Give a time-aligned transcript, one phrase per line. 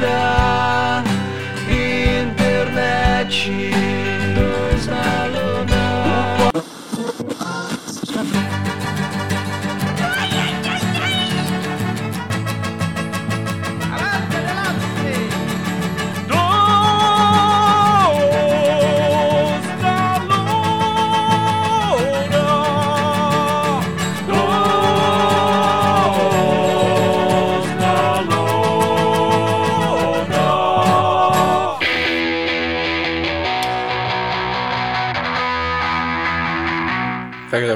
[0.00, 1.04] da
[1.68, 3.77] internet.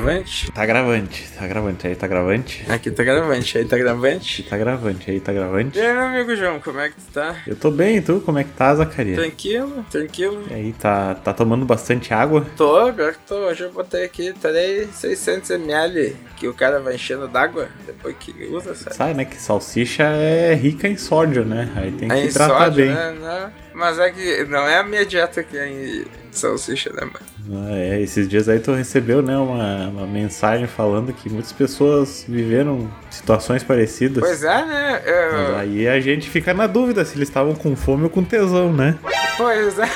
[0.02, 0.50] Gravante?
[0.52, 2.64] Tá gravante, tá gravante, aí tá gravante.
[2.68, 4.42] Aqui tá gravante, aí tá gravante.
[4.44, 5.76] Tá gravante, aí tá gravante.
[5.76, 7.36] E aí, meu amigo João, como é que tu tá?
[7.46, 8.20] Eu tô bem, e tu?
[8.24, 9.18] Como é que tá, Zacarias?
[9.18, 10.44] Tranquilo, tranquilo.
[10.48, 12.46] E aí, tá, tá tomando bastante água?
[12.56, 13.34] Tô, pior que tô.
[13.34, 18.74] Hoje eu botei aqui, terei 600ml que o cara vai enchendo d'água depois que usa,
[18.74, 18.96] sabe?
[18.96, 21.72] Sabe, né, que salsicha é rica em sódio, né?
[21.74, 22.94] Aí tem que Aí tratar sódio, bem.
[22.94, 23.16] né?
[23.20, 27.32] Não, mas é que não é a minha dieta que é em salsicha, né, mano?
[27.68, 32.24] Ah, é, esses dias aí tu recebeu, né, uma, uma mensagem falando que muitas pessoas
[32.28, 34.22] viveram situações parecidas.
[34.22, 35.02] Pois é, né?
[35.04, 38.72] Eu- aí a gente fica na dúvida se eles estavam com fome ou com tesão,
[38.72, 38.96] né?
[39.36, 39.88] Pois é.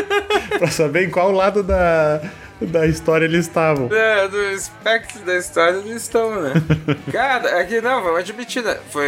[0.58, 2.22] pra saber em qual lado da,
[2.60, 3.88] da história eles estavam.
[3.92, 6.52] É, do espectro da história eles estão, né?
[7.12, 8.78] Cara, aqui não, vamos admitir, né?
[8.90, 9.06] Foi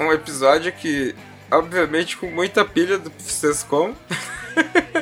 [0.00, 1.14] um episódio que,
[1.50, 3.92] obviamente, com muita pilha do Sescom.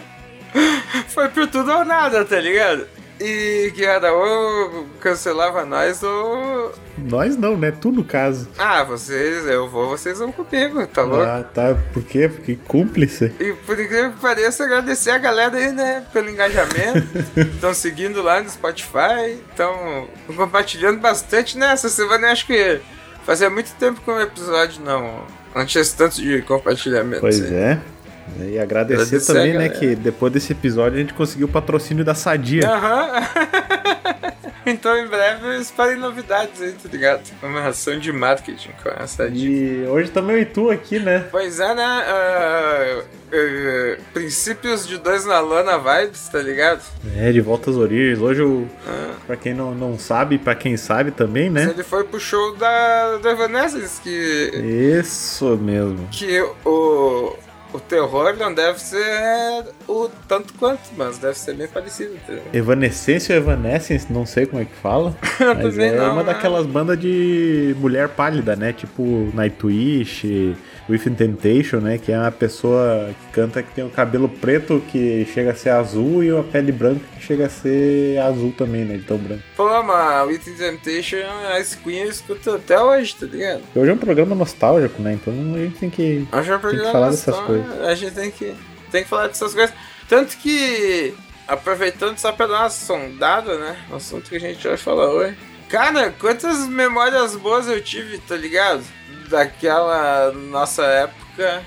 [1.08, 2.86] Foi por tudo ou nada, tá ligado?
[3.20, 6.73] E que era ou cancelava nós ou.
[6.98, 7.70] Nós não, né?
[7.70, 8.48] Tu no caso.
[8.58, 11.24] Ah, vocês, eu vou, vocês vão comigo, tá louco?
[11.24, 11.77] Ah, tá.
[11.92, 12.29] Por quê?
[12.29, 13.33] Porque cúmplice.
[13.39, 17.07] E por incrível que pareça, agradecer a galera aí, né, pelo engajamento.
[17.55, 21.73] Estão seguindo lá no Spotify, estão compartilhando bastante, né?
[21.73, 22.80] Essa semana eu acho que
[23.24, 25.24] fazia muito tempo que um episódio não,
[25.55, 27.20] não tinha esse tanto de compartilhamento.
[27.20, 27.55] Pois assim.
[27.55, 27.80] é.
[28.40, 29.79] E agradecer Agradecer a também, né, galera.
[29.79, 32.68] que depois desse episódio a gente conseguiu o patrocínio da Sadia.
[32.68, 33.11] Aham.
[34.67, 37.23] então em breve esperem novidades aí, tá ligado?
[37.42, 39.46] Uma ação de marketing com essa dica.
[39.46, 41.27] E hoje também e tu aqui, né?
[41.30, 41.85] Pois é, né?
[41.85, 43.02] ah,
[43.33, 46.83] ah, princípios de dois na lona vibes, tá ligado?
[47.17, 48.18] É, de volta às origens.
[48.20, 49.12] Hoje, eu, Ah.
[49.27, 51.64] pra quem não, não sabe, pra quem sabe também, né?
[51.70, 54.51] Ele foi pro show da, da Evanescence, que,
[55.01, 56.08] Isso mesmo.
[56.11, 57.36] que o,
[57.74, 62.14] o terror não deve ser o tanto quanto, mas deve ser bem parecido.
[62.24, 62.35] Tá?
[62.52, 65.12] Evanescência ou Evanescence, não sei como é que fala.
[65.61, 66.33] Mas é não, uma né?
[66.33, 68.73] daquelas bandas de mulher pálida, né?
[68.73, 69.02] Tipo
[69.35, 70.55] Nightwish,
[70.89, 71.98] With Temptation, né?
[71.98, 75.70] Que é uma pessoa que canta que tem o cabelo preto que chega a ser
[75.70, 78.96] azul e a pele branca que chega a ser azul também, né?
[78.96, 79.42] De tão branco.
[79.56, 81.17] Pô, mas With Temptation,
[81.58, 83.62] as Queen eu escuto até hoje, tá ligado?
[83.74, 85.14] Hoje é um programa nostálgico, né?
[85.14, 86.27] Então a gente tem que.
[86.30, 87.80] Que é um Tem que falar dessas coisas.
[87.83, 88.55] A gente tem que,
[88.90, 89.74] tem que falar dessas coisas.
[90.08, 91.14] Tanto que,
[91.48, 93.77] aproveitando só pra dar uma sondada, né?
[93.90, 95.36] O assunto que a gente vai falar hoje.
[95.74, 98.85] Cara, quantas memórias boas eu tive, tá ligado?
[99.29, 101.62] Daquela nossa época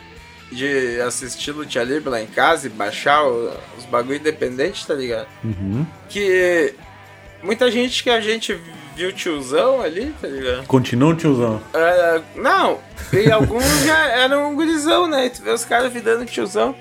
[0.49, 5.27] de assistir Lutia Livre lá em casa e baixar o- os bagulho independentes, tá ligado?
[5.43, 5.85] Uhum.
[6.07, 6.73] Que
[7.43, 8.57] muita gente que a gente
[8.95, 10.65] viu tiozão ali, tá ligado?
[10.67, 11.61] Continua, tiozão.
[11.73, 12.79] É, não,
[13.11, 15.25] e alguns já eram um gurizão, né?
[15.25, 16.73] E tu vê os caras virando tiozão.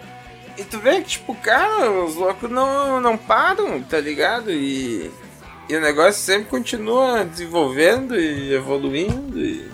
[0.57, 4.53] E tu vê que, tipo, cara, os loucos não, não param, tá ligado?
[4.53, 5.11] E,
[5.69, 9.39] e o negócio sempre continua desenvolvendo e evoluindo.
[9.39, 9.69] E,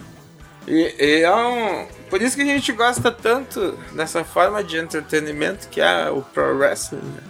[0.66, 1.86] e, e é um.
[2.08, 6.56] Por isso que a gente gosta tanto dessa forma de entretenimento que é o Pro
[6.58, 6.99] Wrestling.
[6.99, 7.22] né?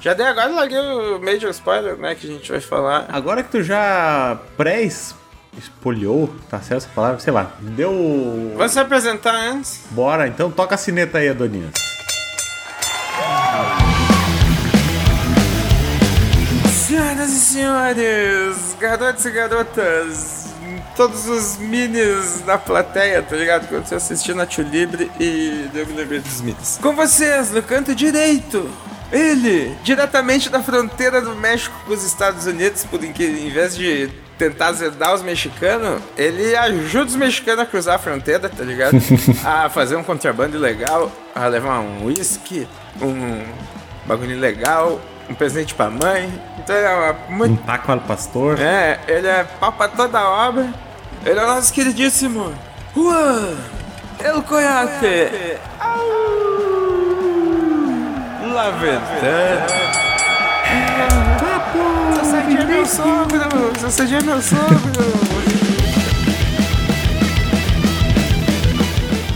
[0.00, 2.14] Já dei agora, larguei o Major Spoiler, né?
[2.14, 3.06] Que a gente vai falar.
[3.10, 7.18] Agora que tu já pré-espoliou, tá certo essa palavra?
[7.20, 8.54] Sei lá, deu.
[8.56, 9.82] Vamos se apresentar antes?
[9.90, 11.89] Bora, então toca a sineta aí, Adonias.
[16.90, 20.46] Senhoras e senhores, garotos e garotas,
[20.96, 23.68] todos os minis na plateia, tá ligado?
[23.68, 26.80] Quando você assistiu na Tio Libre e deu me lembrei dos minis.
[26.82, 28.68] Com vocês, no canto direito,
[29.12, 33.76] ele, diretamente da fronteira do México com os Estados Unidos, por em que em vez
[33.76, 38.96] de tentar azedar os mexicanos, ele ajuda os mexicanos a cruzar a fronteira, tá ligado?
[39.46, 42.66] a fazer um contrabando legal, a levar um whisky,
[43.00, 43.44] um
[44.08, 46.49] bagulho legal, um presente pra mãe.
[46.72, 47.62] É Um muito.
[47.64, 48.58] taco al pastor.
[48.60, 50.68] É, ele é pau pra toda obra.
[51.24, 52.52] Ele é o nosso queridíssimo
[52.94, 53.56] Juan
[54.22, 55.58] El Coyate.
[58.54, 59.66] La Ventana.
[62.16, 65.20] Sassadinho é meu sogro, Sassadinho é meu sogro.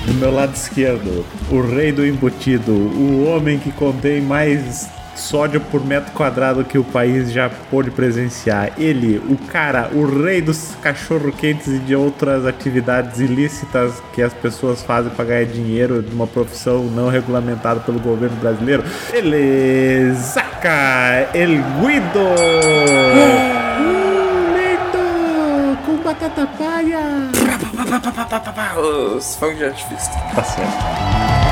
[0.07, 5.85] Do meu lado esquerdo, o rei do embutido, o homem que contém mais sódio por
[5.85, 8.73] metro quadrado que o país já pôde presenciar.
[8.79, 14.83] Ele, o cara, o rei dos cachorro-quentes e de outras atividades ilícitas que as pessoas
[14.83, 18.85] fazem para ganhar dinheiro de uma profissão não regulamentada pelo governo brasileiro.
[19.13, 22.21] Ele, Zaca El Guido!
[23.15, 23.65] Hum,
[26.05, 27.31] batata palha!
[29.17, 30.13] Os fogos de artifício.
[30.35, 31.44] Tá certo.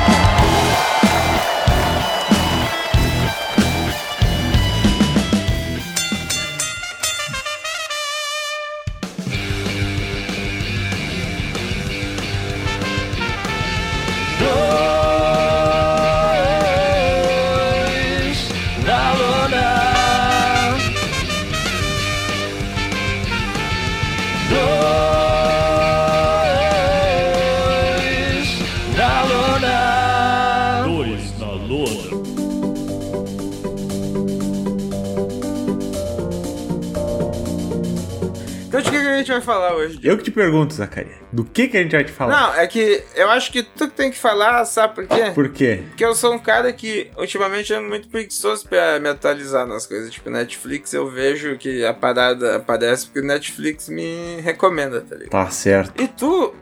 [39.33, 39.99] Vai falar hoje?
[40.03, 42.39] Eu que te pergunto, Zacaria, do que que a gente vai te falar?
[42.39, 45.31] Não, é que eu acho que tu que tem que falar, sabe por quê?
[45.33, 45.83] Por quê?
[45.89, 50.11] Porque eu sou um cara que ultimamente é muito preguiçoso pra me atualizar nas coisas.
[50.11, 55.31] Tipo, Netflix eu vejo que a parada aparece porque Netflix me recomenda, tá ligado?
[55.31, 56.01] Tá certo.
[56.01, 56.53] E tu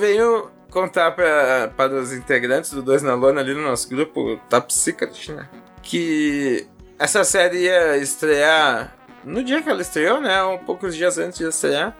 [0.00, 4.72] veio contar pra, para os integrantes do Dois na Lona ali no nosso grupo Top
[4.72, 5.48] Secret, né?
[5.82, 6.66] Que
[6.98, 10.42] essa série ia estrear no dia que ela estreou, né?
[10.44, 11.96] Um poucos dias antes de estrear.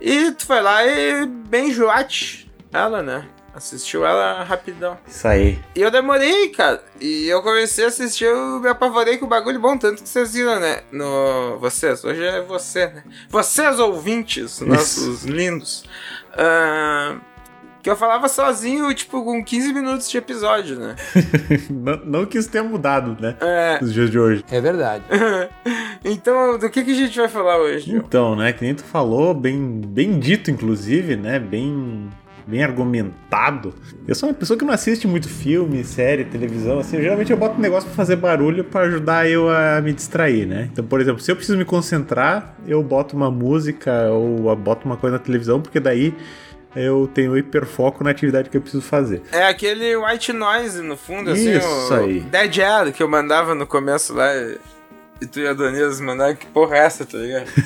[0.00, 3.26] E tu foi lá e bem joate ela, né?
[3.54, 4.98] Assistiu ela rapidão.
[5.08, 5.58] Isso aí.
[5.74, 6.84] E eu demorei, cara.
[7.00, 10.34] E eu comecei a assistir, eu me apavorei com o bagulho bom, tanto que vocês
[10.34, 10.82] viram, né?
[10.92, 11.58] No.
[11.58, 13.02] Vocês, hoje é você, né?
[13.30, 15.84] Vocês ouvintes, nossos lindos.
[16.36, 17.16] Ah,
[17.86, 20.96] que eu falava sozinho, tipo, com 15 minutos de episódio, né?
[21.70, 23.36] não, não que isso tenha mudado, né?
[23.40, 23.78] É.
[23.80, 24.44] Nos dias de hoje.
[24.50, 25.04] É verdade.
[26.06, 27.94] então, do que, que a gente vai falar hoje?
[27.94, 28.52] Então, né?
[28.52, 31.38] Que nem tu falou, bem, bem dito, inclusive, né?
[31.38, 32.08] Bem,
[32.46, 33.74] bem argumentado.
[34.06, 37.00] Eu sou uma pessoa que não assiste muito filme, série, televisão, assim.
[37.00, 40.68] Geralmente eu boto um negócio pra fazer barulho pra ajudar eu a me distrair, né?
[40.72, 44.96] Então, por exemplo, se eu preciso me concentrar, eu boto uma música ou boto uma
[44.96, 46.14] coisa na televisão, porque daí
[46.76, 49.22] eu tenho hiperfoco na atividade que eu preciso fazer.
[49.32, 52.20] É aquele white noise no fundo, assim, Isso aí.
[52.20, 54.30] Dead Air que eu mandava no começo lá.
[55.20, 57.46] E tu e a Donisa mandaram que porra é essa, tá ligado?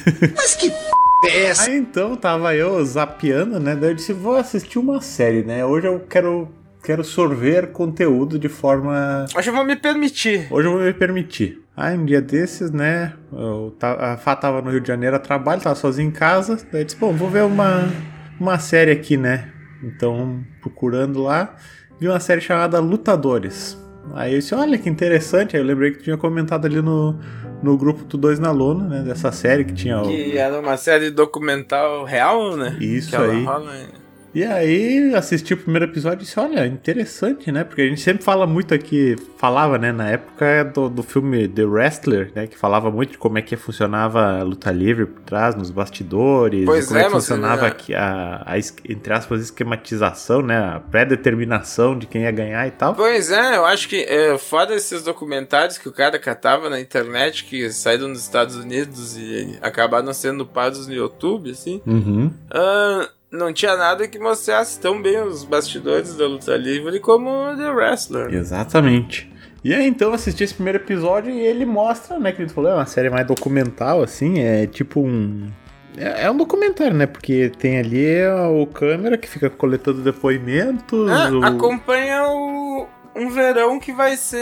[1.61, 3.75] Aí então tava eu zapeando, né?
[3.77, 5.65] Daí eu disse, vou assistir uma série, né?
[5.65, 6.49] Hoje eu quero,
[6.83, 9.27] quero sorver conteúdo de forma.
[9.37, 10.47] Hoje eu vou me permitir.
[10.51, 11.63] Hoje eu vou me permitir.
[11.77, 13.15] Aí um dia desses, né?
[13.33, 16.57] Eu a Fá tava no Rio de Janeiro a trabalho, tava sozinho em casa.
[16.71, 17.91] Daí eu disse, bom, vou ver uma,
[18.39, 19.53] uma série aqui, né?
[19.83, 21.57] Então, procurando lá,
[21.99, 23.80] vi uma série chamada Lutadores.
[24.15, 25.57] Aí eu disse, olha que interessante.
[25.57, 27.15] Aí eu lembrei que tu tinha comentado ali no,
[27.63, 29.03] no grupo do Dois na Lona, né?
[29.03, 30.07] Dessa série que tinha o.
[30.09, 32.77] Que era uma série documental real, né?
[32.81, 33.45] Isso que aí.
[33.45, 34.00] rola em-
[34.35, 37.65] E aí, assisti o primeiro episódio e disse, olha, interessante, né?
[37.65, 41.65] Porque a gente sempre fala muito aqui, falava, né, na época do, do filme The
[41.65, 42.47] Wrestler, né?
[42.47, 46.65] Que falava muito de como é que funcionava a luta livre por trás, nos bastidores,
[46.65, 47.69] Pois como é, é que funcionava né?
[47.69, 50.57] aqui a, a, entre aspas, esquematização, né?
[50.57, 52.95] A pré-determinação de quem ia ganhar e tal.
[52.95, 57.45] Pois é, eu acho que é, foda esses documentários que o cara catava na internet,
[57.45, 61.83] que saíram dos Estados Unidos e acabaram sendo pagos no YouTube, assim.
[61.85, 62.31] Uhum.
[62.51, 67.71] Ah, não tinha nada que mostrasse tão bem os bastidores da luta livre como The
[67.71, 68.35] Wrestler.
[68.35, 69.31] Exatamente.
[69.63, 72.75] E aí, então, assisti esse primeiro episódio e ele mostra, né, que ele falou, é
[72.75, 75.51] uma série mais documental, assim, é tipo um...
[75.99, 78.25] É, é um documentário, né, porque tem ali
[78.59, 81.45] o câmera que fica coletando depoimentos, Ah, o...
[81.45, 84.39] acompanha o, um verão que vai ser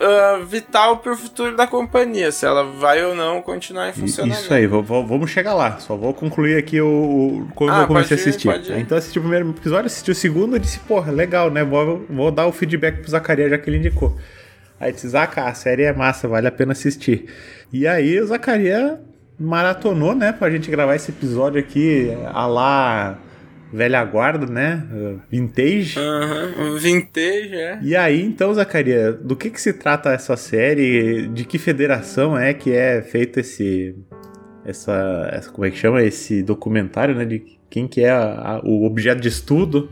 [0.00, 4.42] ah, vital pro futuro da companhia, se ela vai ou não continuar em funcionamento.
[4.42, 5.78] Isso aí, vamos chegar lá.
[5.78, 8.48] Só vou concluir aqui o, o quando Ah, eu comecei a ir, assistir.
[8.48, 8.74] pode ir.
[8.74, 11.64] Aí, Então eu assisti o primeiro episódio, assisti o segundo e disse, porra, legal, né?
[11.64, 14.16] Vou, vou dar o feedback pro Zacarias, já que ele indicou.
[14.80, 17.26] Aí disse, Zaca, a série é massa, vale a pena assistir.
[17.72, 18.98] E aí o Zacarias
[19.38, 23.18] maratonou, né, pra gente gravar esse episódio aqui a lá
[23.72, 24.82] velha guarda, né?
[25.30, 25.98] Vintage.
[25.98, 27.78] Aham, vintage, é.
[27.82, 31.28] E aí, então, Zacaria, do que que se trata essa série?
[31.28, 33.94] De que federação é que é feito esse
[34.64, 38.60] essa, essa como é que chama esse documentário, né, de quem que é a- a-
[38.64, 39.88] o objeto de estudo?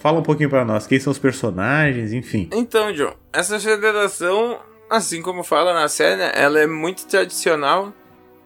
[0.00, 2.48] Fala um pouquinho pra nós, quem são os personagens, enfim.
[2.52, 4.58] Então, John, essa federação,
[4.90, 7.92] assim como fala na série, né, ela é muito tradicional.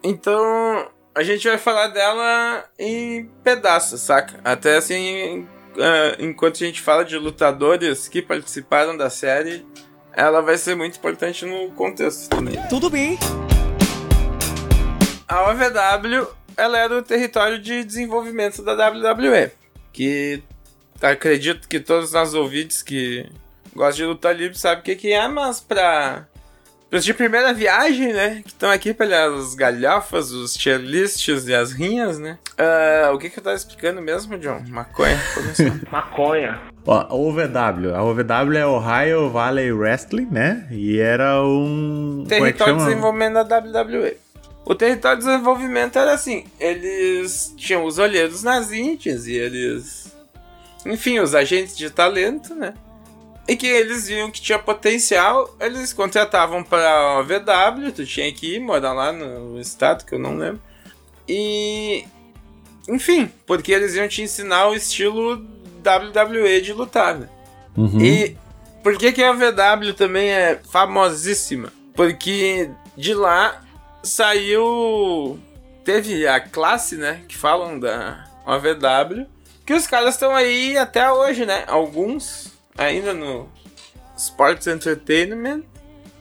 [0.05, 4.41] Então, a gente vai falar dela em pedaços, saca?
[4.43, 5.47] Até assim,
[5.79, 9.67] ah, enquanto a gente fala de lutadores que participaram da série,
[10.13, 12.57] ela vai ser muito importante no contexto também.
[12.69, 13.19] Tudo bem.
[15.29, 19.51] A OVW, ela era o território de desenvolvimento da WWE,
[19.93, 20.43] que
[21.01, 23.29] acredito que todos os nossos ouvintes que
[23.75, 26.27] gostam de luta livre sabem o que, que é, mas pra,
[26.93, 31.73] pra de primeira viagem, né, que estão aqui pelas galhofas, os tier lists e as
[31.73, 34.63] rinhas, né, ah, o que que eu tava explicando mesmo, John?
[34.69, 35.19] Maconha?
[35.91, 36.61] Maconha.
[36.87, 37.95] Ó, a OVW.
[37.95, 40.67] A OVW é Ohio Valley Wrestling, né?
[40.71, 42.25] E era um.
[42.27, 42.91] é território de chama?
[42.91, 44.17] desenvolvimento da WWE.
[44.65, 50.15] O território de desenvolvimento era assim: eles tinham os olheiros nas Índias e eles.
[50.85, 52.75] Enfim, os agentes de talento, né?
[53.47, 58.55] E que eles viam que tinha potencial, eles contratavam para a OVW, tu tinha que
[58.55, 60.61] ir morar lá no estado, que eu não lembro.
[61.29, 62.05] E.
[62.89, 65.37] Enfim, porque eles iam te ensinar o estilo
[65.85, 67.29] WWE de lutar, né?
[67.77, 68.01] Uhum.
[68.01, 68.37] E
[68.83, 71.73] por que, que a VW também é famosíssima?
[71.95, 73.63] Porque de lá
[74.03, 75.39] saiu.
[75.85, 77.23] Teve a classe, né?
[77.29, 79.27] Que falam da OVW.
[79.67, 81.65] Que os caras estão aí até hoje, né?
[81.67, 83.49] Alguns ainda no
[84.17, 85.63] Sports Entertainment.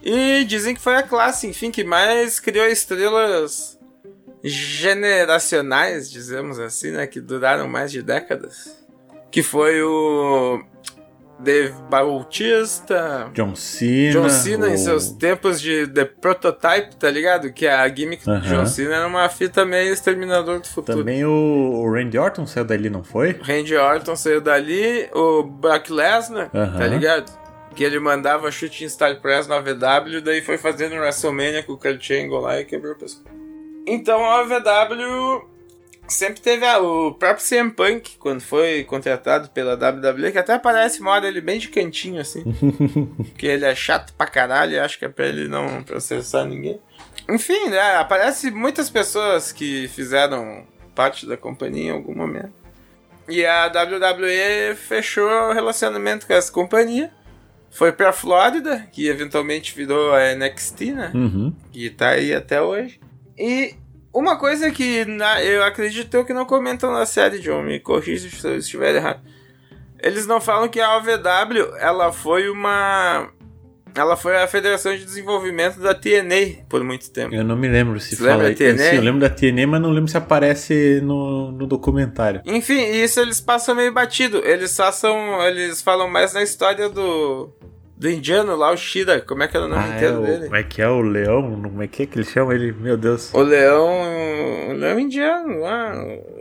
[0.03, 3.77] E dizem que foi a classe, enfim, que mais criou estrelas
[4.43, 7.05] generacionais, dizemos assim, né?
[7.05, 8.84] Que duraram mais de décadas.
[9.29, 10.63] Que foi o
[11.43, 14.12] Dave Bautista, John Cena.
[14.12, 17.51] John Cena em o- seus tempos de The Prototype, tá ligado?
[17.51, 18.41] Que a gimmick do Aham.
[18.41, 21.00] John Cena era uma fita meio Exterminador do Futuro.
[21.00, 23.39] Também o, Randy Orton saiu dali, não foi?
[23.41, 26.77] Randy Orton saiu dali, o Brock Lesnar, Aham.
[26.77, 27.41] tá ligado?
[27.75, 31.77] Que ele mandava chute em Style Press na VW, daí foi fazendo WrestleMania com o
[31.77, 33.24] Kurt Angle lá e quebrou o pescoço.
[33.88, 35.50] Então a VW
[36.12, 41.01] sempre teve a- o próprio CM Punk, quando foi contratado pela WWE, que até aparece
[41.01, 42.44] moda ele bem de cantinho assim.
[43.38, 46.80] que ele é chato pra caralho, acho que é pra ele não processar ninguém.
[47.30, 50.65] Enfim, né, aparece muitas pessoas que fizeram
[50.96, 52.51] parte da companhia em algum momento.
[53.30, 57.12] E a WWE fechou o relacionamento com essa companhia.
[57.70, 61.12] Foi pra Flórida, que eventualmente virou a NXT, né?
[61.13, 61.56] Uhum.
[61.72, 63.00] que tá aí até hoje.
[63.38, 63.75] E
[64.13, 68.48] uma coisa que na- eu acredito que não comentam na série, John, me corrija se
[68.48, 69.22] eu estiver errado.
[70.01, 73.30] Eles não falam que a OVW, ela foi uma...
[73.94, 77.36] Ela foi a Federação de Desenvolvimento da TNA por muito tempo.
[77.36, 78.44] Eu não me lembro se Você fala.
[78.56, 82.41] Sim, eu lembro da TNA, mas não lembro se aparece no, no documentário.
[82.46, 84.41] Enfim, isso eles passam meio batido.
[84.46, 85.41] Eles passam...
[85.46, 87.51] Eles falam mais na história do...
[88.01, 89.22] Do indiano lá, o Shira.
[89.22, 90.43] Como é que era o nome Ah, é inteiro o, dele?
[90.46, 91.62] como é que é o leão?
[91.62, 92.72] Como é que é que eles chamam ele?
[92.72, 93.31] Meu Deus.
[93.31, 94.70] O leão...
[94.72, 95.93] O leão indiano lá.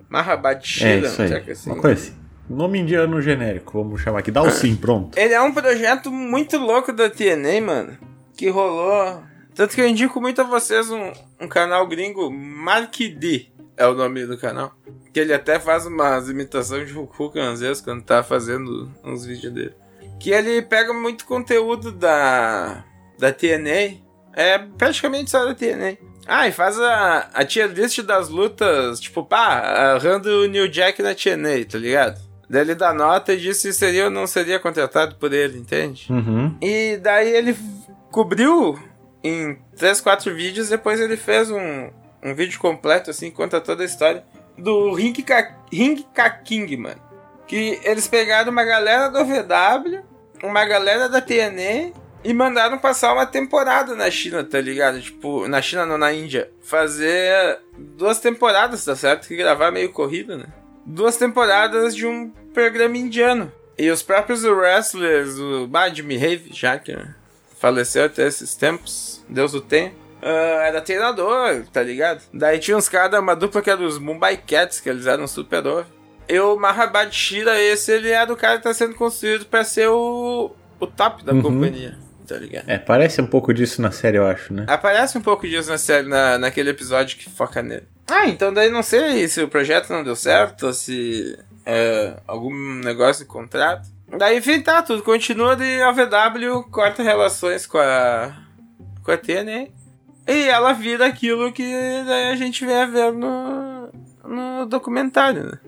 [0.09, 1.07] Mahabad É Shira.
[1.07, 1.29] isso aí.
[1.29, 1.71] não sei que assim.
[1.71, 2.15] Uma coisa assim.
[2.49, 4.31] Nome indiano genérico, vamos chamar aqui.
[4.31, 5.19] Dá o sim, pronto.
[5.19, 7.99] Ele é um projeto muito louco da TNA, mano.
[8.39, 9.23] Que rolou.
[9.55, 13.49] Tanto que eu indico muito a vocês um, um canal gringo, Mark D.
[13.77, 14.73] É o nome do canal.
[15.13, 19.53] Que ele até faz umas imitações de Hogan às vezes quando tá fazendo uns vídeos
[19.53, 19.75] dele.
[20.21, 22.85] Que ele pega muito conteúdo da.
[23.19, 23.99] da TNA.
[24.33, 25.97] É praticamente só da TNA.
[26.27, 31.03] Ah, e faz a, a tier list das lutas, tipo, pá, arrando o New Jack
[31.03, 32.21] na TNA, tá ligado?
[32.49, 36.07] Daí ele dá nota e diz se seria ou não seria contratado por ele, entende?
[36.11, 36.57] Uhum.
[36.61, 37.57] E daí ele
[38.11, 38.79] cobriu
[39.25, 41.91] em 3, 4 vídeos, depois ele fez um,
[42.23, 44.25] um vídeo completo, assim, conta toda a história
[44.59, 47.01] do Ring Ka, Ring Ka King, mano.
[47.47, 50.03] Que eles pegaram uma galera do VW,
[50.43, 51.93] uma galera da TNA
[52.23, 55.01] e mandaram passar uma temporada na China, tá ligado?
[55.01, 56.51] Tipo, na China não, na Índia.
[56.63, 59.27] Fazer duas temporadas, tá certo?
[59.27, 60.47] Que gravar meio corrido, né?
[60.85, 63.51] Duas temporadas de um programa indiano.
[63.79, 66.95] E os próprios wrestlers, o bah, Jimmy Have, já que
[67.59, 69.93] faleceu até esses tempos, Deus o tenha.
[70.23, 72.23] ah, era treinador, tá ligado?
[72.33, 75.67] Daí tinha uns caras, uma dupla que era os Mumbai Cats, que eles eram super
[75.67, 75.87] over.
[76.31, 79.89] E o Mahabad Shira, esse ele era o cara que tá sendo construído pra ser
[79.89, 81.99] o, o top da companhia.
[82.27, 82.69] tá ligado?
[82.69, 84.65] É, parece um pouco disso na série, eu acho, né?
[84.69, 87.89] Aparece um pouco disso na série, na, naquele episódio que foca nele.
[88.09, 92.55] Ah, então daí não sei se o projeto não deu certo, ou se é, algum
[92.77, 93.89] negócio de contrato.
[94.17, 98.33] Daí, enfim, tá, tudo continua de AVW, corta relações com a,
[99.03, 99.69] com a TNA.
[100.29, 101.65] E ela vira aquilo que
[102.07, 103.89] daí a gente vem a ver no,
[104.25, 105.59] no documentário, né?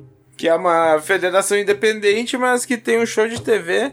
[0.42, 3.92] Que é uma federação independente, mas que tem um show de TV.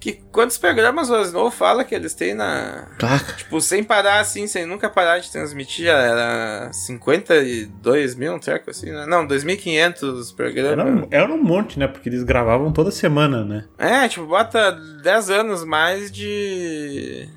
[0.00, 2.88] Que quantos programas o Snow fala que eles têm na.
[3.00, 8.70] Ah, Tipo, sem parar assim, sem nunca parar de transmitir, era 52 mil, um treco
[8.70, 9.06] assim, né?
[9.06, 10.72] Não, 2.500 programas.
[10.72, 11.86] era, um, era um monte, né?
[11.86, 13.64] Porque eles gravavam toda semana, né?
[13.78, 17.28] É, tipo, bota 10 anos mais de.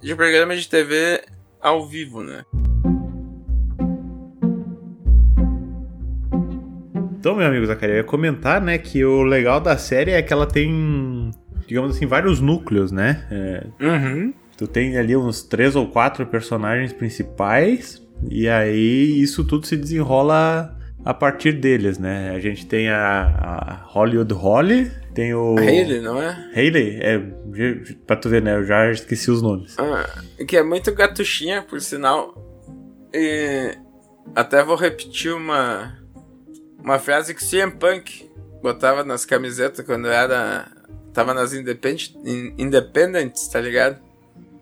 [0.00, 1.20] de programa de TV
[1.60, 2.44] ao vivo, né?
[7.24, 10.30] Então, meu amigo Zacarias, eu ia comentar, né, que o legal da série é que
[10.30, 11.30] ela tem,
[11.66, 13.26] digamos assim, vários núcleos, né?
[13.30, 14.34] É, Uhum.
[14.58, 20.76] tu tem ali uns três ou quatro personagens principais, e aí isso tudo se desenrola
[21.02, 22.30] a partir deles, né?
[22.36, 25.56] A gente tem a, a Hollywood Holly, tem o...
[25.58, 26.50] A Hayley, não é?
[26.54, 27.22] Hayley, é,
[28.06, 29.74] pra tu ver, né, eu já esqueci os nomes.
[29.78, 32.34] Ah, que é muito gatuchinha, por sinal.
[33.14, 33.78] E
[34.36, 36.03] até vou repetir uma
[36.84, 38.30] uma frase que o CM Punk
[38.62, 40.68] botava nas camisetas quando era
[41.12, 43.98] tava nas Independent, in- Independents, tá ligado?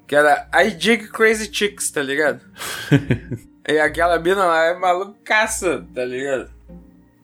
[0.07, 2.41] Que era I dig crazy chicks, tá ligado?
[3.69, 6.51] e aquela mina lá é malucaça, tá ligado?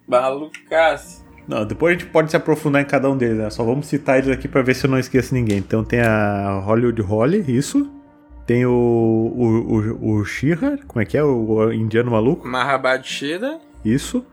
[0.07, 1.23] Malucaça.
[1.47, 3.50] Não, depois a gente pode se aprofundar em cada um deles, né?
[3.50, 5.59] Só vamos citar eles aqui pra ver se eu não esqueço ninguém.
[5.59, 7.90] Então tem a Hollywood Holly, isso.
[8.47, 11.23] Tem o, o, o, o Shihar, como é que é?
[11.23, 13.59] O, o indiano maluco, Mahabad Shida.
[13.85, 14.25] isso.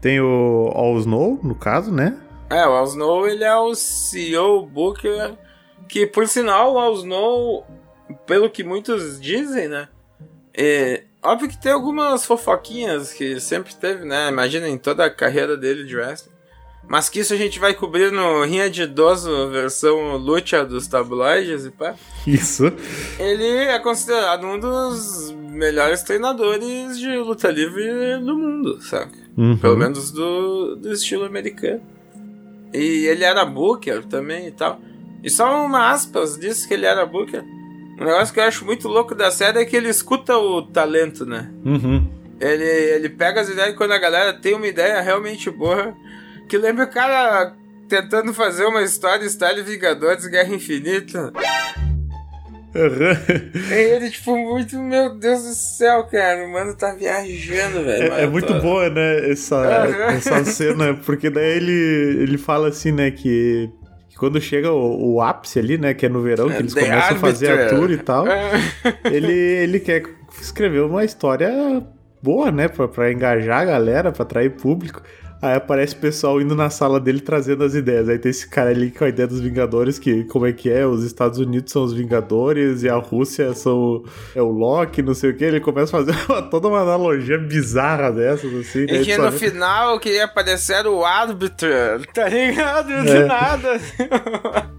[0.00, 2.16] Tem o All Snow, no caso, né?
[2.50, 5.34] É, o Al Snow, ele é o CEO Booker,
[5.88, 7.66] que por sinal, o Al Snow,
[8.26, 9.88] pelo que muitos dizem, né?
[10.54, 14.28] É, óbvio que tem algumas fofoquinhas que sempre teve, né?
[14.28, 16.38] Imagina em toda a carreira dele de wrestling.
[16.88, 21.66] Mas que isso a gente vai cobrir no Rinha de Idoso, versão luta dos tabloides
[21.66, 21.94] e pá.
[22.26, 22.72] Isso.
[23.18, 29.17] Ele é considerado um dos melhores treinadores de luta livre do mundo, saca?
[29.38, 29.56] Uhum.
[29.56, 31.80] Pelo menos do, do estilo americano.
[32.74, 34.80] E ele era Booker também e tal.
[35.22, 37.42] E só uma aspas disso que ele era Booker.
[38.00, 41.24] Um negócio que eu acho muito louco da série é que ele escuta o talento,
[41.24, 41.50] né?
[41.64, 42.06] Uhum.
[42.40, 45.94] Ele, ele pega as ideias quando a galera tem uma ideia realmente boa.
[46.48, 47.54] Que lembra o cara
[47.88, 51.32] tentando fazer uma história style Vingadores Guerra Infinita.
[52.74, 53.72] Uhum.
[53.72, 56.44] Ele, tipo, muito, meu Deus do céu, cara.
[56.44, 58.12] O mano tá viajando, velho.
[58.12, 60.02] É, é muito Mano, boa, né, essa, Uhum.
[60.10, 63.70] essa cena, porque daí ele, ele fala assim, né, que,
[64.10, 66.82] que quando chega o, o ápice ali, né, que é no verão, que eles The
[66.82, 68.26] começam a fazer a tour e tal,
[69.10, 70.02] ele, ele quer
[70.40, 71.50] escrever uma história
[72.22, 75.02] boa, né, pra, pra engajar a galera, pra atrair público.
[75.40, 78.08] Aí aparece o pessoal indo na sala dele trazendo as ideias.
[78.08, 80.84] Aí tem esse cara ali com a ideia dos Vingadores, que como é que é?
[80.84, 84.02] Os Estados Unidos são os Vingadores e a Rússia são
[84.34, 85.44] é o Loki, não sei o que.
[85.44, 88.86] Ele começa a fazer uma- toda uma analogia bizarra dessas, assim.
[88.86, 88.94] né?
[89.00, 91.68] E que no final queria aparecer o árbitro,
[92.12, 92.88] tá ligado?
[92.88, 93.24] Do É.
[93.26, 93.78] nada.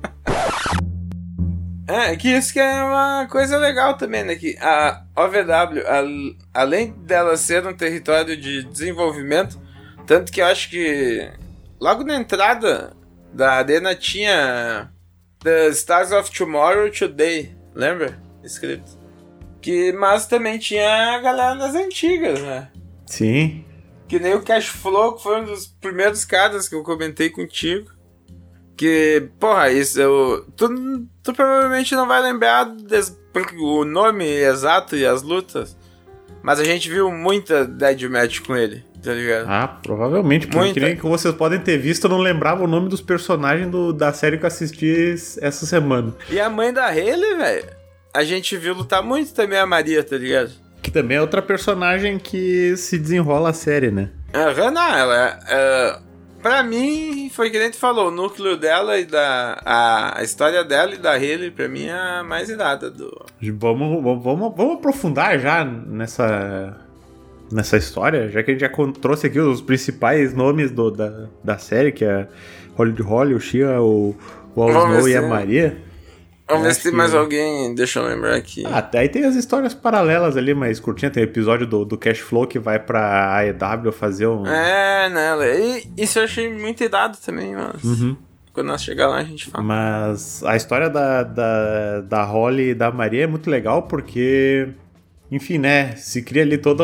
[1.87, 4.35] É, que isso que é uma coisa legal também, né?
[4.35, 9.59] Que a OVW, a- além dela ser um território de desenvolvimento,
[10.09, 11.29] tanto que eu acho que
[11.79, 12.93] logo na entrada
[13.31, 14.91] da arena tinha
[15.43, 18.19] The Stars of Tomorrow Today, lembra?
[18.43, 18.97] Escrito.
[19.61, 22.69] Que, mas também tinha a galera das antigas, né?
[23.05, 23.63] Sim.
[24.07, 27.91] Que nem o Cash Flow, que foi um dos primeiros caras que eu comentei contigo.
[28.75, 30.45] Que, porra, isso eu.
[30.55, 33.15] Tu, tu provavelmente não vai lembrar des-
[33.59, 35.77] o nome exato e as lutas.
[36.41, 39.45] Mas a gente viu muita dead match com ele, tá ligado?
[39.47, 40.47] Ah, provavelmente.
[40.47, 40.79] Porque Muita.
[40.79, 44.11] nem que vocês podem ter visto, eu não lembrava o nome dos personagens do- da
[44.13, 46.13] série que eu assisti essa semana.
[46.29, 47.65] E a mãe da Hayley, velho,
[48.13, 50.51] a gente viu lutar muito também a Maria, tá ligado?
[50.81, 54.09] Que também é outra personagem que se desenrola a série, né?
[54.33, 55.99] A Hannah, ela é.
[56.41, 59.59] Pra mim, foi que nem tu falou, o núcleo dela e da.
[59.65, 63.25] A, a história dela e da Hayley, pra mim, é a mais irada do.
[63.59, 64.23] Vamos, vamos,
[64.55, 66.77] vamos aprofundar já nessa,
[67.51, 68.69] nessa história, já que a gente já
[69.01, 72.27] trouxe aqui os principais nomes do- da, da série, que é
[72.75, 74.15] Hollywood Holly, o Shia, o,
[74.55, 75.77] o Al Snow e a Maria.
[76.47, 77.75] Vamos ver se tem que- mais alguém.
[77.75, 78.63] Deixa eu lembrar aqui.
[78.65, 81.11] Ah, até aí tem as histórias paralelas ali, mas curtinha.
[81.11, 84.47] Tem o episódio do, do Cash Flow que vai pra AEW fazer um.
[84.47, 85.59] É, né?
[85.59, 87.75] E isso eu achei muito irado também, mano.
[87.83, 88.17] Uhum.
[88.51, 89.63] quando nós chegar lá a gente fala.
[89.63, 94.69] Mas a história da, da, da Holly e da Maria é muito legal porque,
[95.31, 95.95] enfim, né?
[95.95, 96.83] Se cria ali toda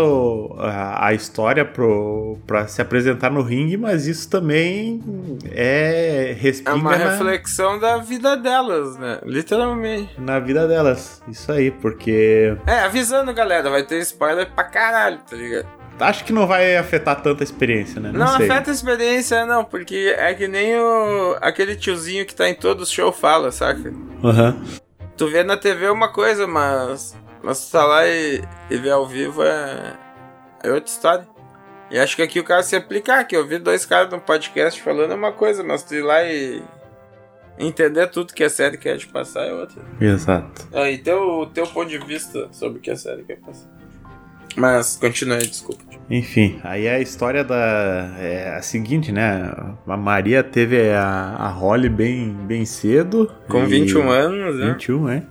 [0.59, 5.01] a, a história pro, pra se apresentar no ringue, mas isso também
[5.51, 9.19] é É respinga uma na, reflexão da vida delas, né?
[9.23, 10.09] Literalmente.
[10.19, 11.21] na vida delas.
[11.27, 15.67] Isso aí, porque É, avisando, galera, vai ter spoiler pra caralho, tá ligado?
[15.97, 18.11] acho que não vai afetar tanta experiência, né?
[18.11, 22.49] Não, Não, afeta a experiência, não, porque é que nem o aquele tiozinho que tá
[22.49, 23.93] em todos os shows fala, saca?
[24.21, 24.61] Aham.
[25.15, 29.05] Tu vê na TV uma coisa, mas, mas tu tá lá e, e vê ao
[29.07, 29.95] vivo é,
[30.63, 31.27] é outra história.
[31.91, 34.81] E acho que aqui o cara se aplicar, que eu vi dois caras no podcast
[34.81, 36.63] falando é uma coisa, mas tu ir lá e
[37.59, 39.79] entender tudo que a série quer te passar é outra.
[40.01, 40.67] Exato.
[40.73, 43.69] Ah, e teu, o teu ponto de vista sobre o que a série quer passar.
[44.55, 45.83] Mas continue, desculpa.
[46.09, 48.15] Enfim, aí a história da.
[48.17, 49.53] É a seguinte, né?
[49.85, 53.31] A Maria teve a, a Holly bem, bem cedo.
[53.49, 54.71] Com e- 21 anos, né?
[54.71, 55.23] 21, né?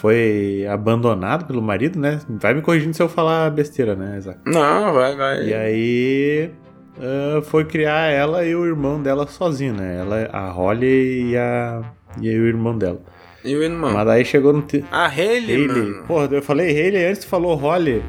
[0.00, 2.20] Foi abandonado pelo marido, né?
[2.26, 4.40] Vai me corrigindo se eu falar besteira, né, Isaac?
[4.46, 5.44] Não, vai, vai.
[5.44, 6.50] E aí.
[6.98, 9.98] ah, foi criar ela e o irmão dela sozinho, né?
[10.00, 11.82] Ela, a Holly e, a,
[12.18, 12.98] e o irmão dela.
[13.44, 13.92] E o irmão?
[13.92, 14.62] Mas daí chegou no.
[14.62, 14.82] Te...
[14.90, 15.68] A Hayley, Hayley.
[15.68, 16.04] mano.
[16.04, 18.02] Porra, eu falei Hayley antes tu falou Holly.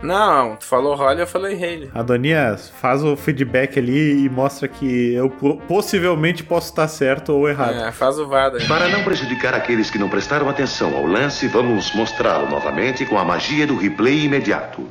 [0.00, 1.90] Não, tu falou Holly, eu falei Hayley.
[1.92, 7.48] Adonias, faz o feedback ali e mostra que eu po- possivelmente posso estar certo ou
[7.48, 7.74] errado.
[7.74, 8.64] É, faz o VAR aí.
[8.68, 13.24] Para não prejudicar aqueles que não prestaram atenção ao lance, vamos mostrá-lo novamente com a
[13.24, 14.88] magia do replay imediato.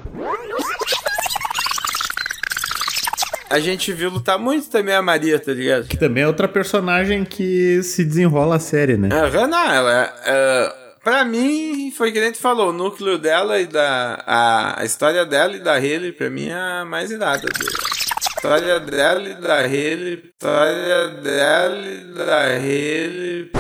[3.50, 5.88] A gente viu lutar muito também a Maria, tá ligado?
[5.88, 9.08] Que também é outra personagem que se desenrola a série, né?
[9.10, 10.14] É, não, ela.
[10.26, 14.22] É, pra mim, foi que nem tu falou, o núcleo dela e da.
[14.28, 17.48] A, a história dela e da Haley, pra mim, é a mais irada.
[17.48, 17.72] dele.
[18.36, 20.22] História dela e da Haley.
[20.34, 23.52] História dela e da Haley.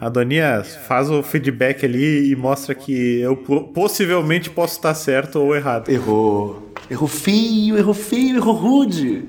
[0.00, 5.54] Adonias, faz o feedback ali e mostra que eu po- possivelmente posso estar certo ou
[5.54, 5.88] errado.
[5.88, 6.72] Errou.
[6.90, 9.28] Errou feio, errou feio, errou rude.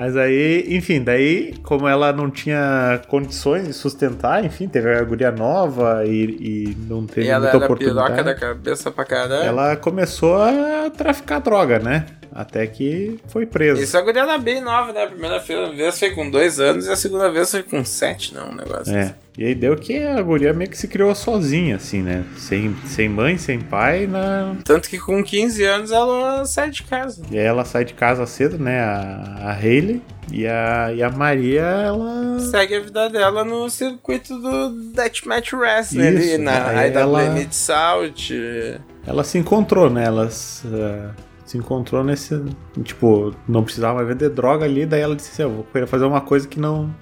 [0.00, 5.32] Mas aí, enfim, daí, como ela não tinha condições de sustentar, enfim, teve a guria
[5.32, 6.22] nova e,
[6.70, 8.22] e não teve E ela muita era oportunidade.
[8.22, 9.42] da cabeça pra caralho.
[9.42, 12.06] Ela começou a traficar droga, né?
[12.32, 13.80] Até que foi presa.
[13.82, 15.04] Isso a guria era bem nova, né?
[15.04, 18.50] A primeira vez foi com dois anos e a segunda vez foi com sete, não,
[18.50, 19.00] um negócio É.
[19.02, 19.14] assim.
[19.38, 22.24] E aí deu que a guria meio que se criou sozinha, assim, né?
[22.36, 24.56] Sem, sem mãe, sem pai, na...
[24.64, 27.22] Tanto que com 15 anos ela sai de casa.
[27.30, 28.80] E aí ela sai de casa cedo, né?
[28.80, 30.02] A, a Hayley.
[30.32, 32.38] E a, e a Maria, ela.
[32.40, 37.30] Segue a vida dela no circuito do Deathmatch Wrestling ali, Isso, na aí IW ela-
[37.30, 38.80] Mid-South.
[39.06, 40.04] Ela se encontrou, né?
[40.04, 41.08] Ela eh,
[41.48, 42.44] se encontrou nesse.
[42.82, 44.84] Tipo, não precisava mais vender droga ali.
[44.84, 46.94] Daí ela disse assim: Eu vou querer fazer uma coisa que não,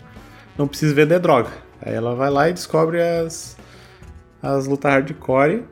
[0.57, 1.51] não precisa vender droga.
[1.83, 3.57] Aí ela vai lá e descobre as,
[4.41, 5.65] as lutas hardcore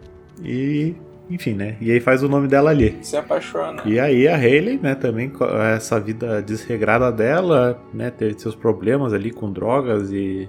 [0.42, 0.94] e.
[1.30, 1.76] Enfim, né?
[1.80, 2.98] E aí faz o nome dela ali.
[3.00, 3.82] Se apaixona.
[3.86, 5.32] E aí a Hayley, né, também
[5.74, 10.46] essa vida desregrada dela, né, teve seus problemas ali com drogas e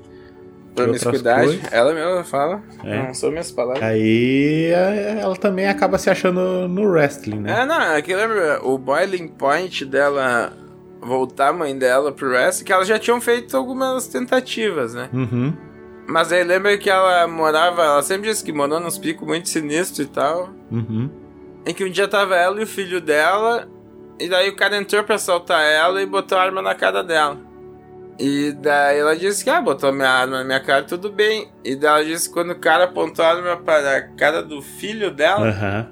[0.75, 1.61] Promiscuidade.
[1.71, 2.61] Ela mesma fala.
[2.83, 3.07] É.
[3.07, 3.81] Não são minhas palavras.
[3.81, 7.61] aí eh, ela também acaba se achando no wrestling, né?
[7.61, 10.51] É, não, é que lembra o boiling point dela
[11.01, 15.09] voltar a mãe dela pro wrestling, que elas já tinham feito algumas tentativas, né?
[15.13, 15.53] Uhum.
[16.07, 20.05] Mas aí lembra que ela morava, ela sempre disse que morou nos picos muito sinistros
[20.05, 20.49] e tal.
[20.71, 21.09] Uhum.
[21.65, 23.67] Em que um dia tava ela e o filho dela,
[24.19, 27.37] e daí o cara entrou pra assaltar ela e botou a arma na cara dela.
[28.17, 31.49] E daí ela disse que, ah, botou minha arma na minha cara, tudo bem.
[31.63, 34.61] E daí ela disse que quando o cara apontou a arma para a cara do
[34.61, 35.87] filho dela, Aham.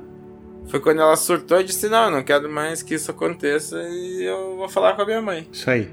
[0.67, 4.23] foi quando ela surtou e disse, não, eu não quero mais que isso aconteça e
[4.23, 5.47] eu vou falar com a minha mãe.
[5.51, 5.91] Isso aí.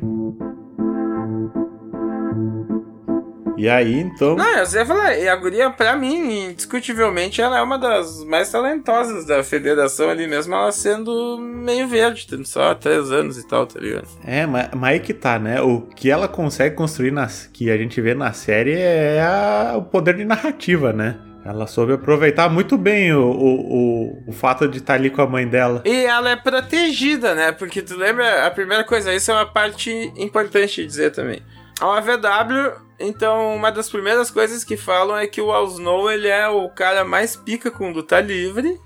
[3.61, 4.37] E aí, então.
[4.37, 8.51] Não, eu ia falar, e a guria, pra mim, indiscutivelmente, ela é uma das mais
[8.51, 13.67] talentosas da federação ali mesmo, ela sendo meio verde, tendo só três anos e tal,
[13.67, 14.09] tá ligado?
[14.27, 15.61] É, mas, mas aí que tá, né?
[15.61, 19.83] O que ela consegue construir, nas, que a gente vê na série, é a- o
[19.83, 21.19] poder de narrativa, né?
[21.45, 23.75] Ela soube aproveitar muito bem o, o,
[24.09, 25.83] o, o fato de estar ali com a mãe dela.
[25.87, 27.51] E ela é protegida, né?
[27.51, 31.41] Porque tu lembra, a primeira coisa, isso é uma parte importante de dizer também.
[31.81, 36.29] A AVW, então, uma das primeiras coisas que falam é que o Al Snow, ele
[36.29, 38.79] é o cara mais pica com luta livre,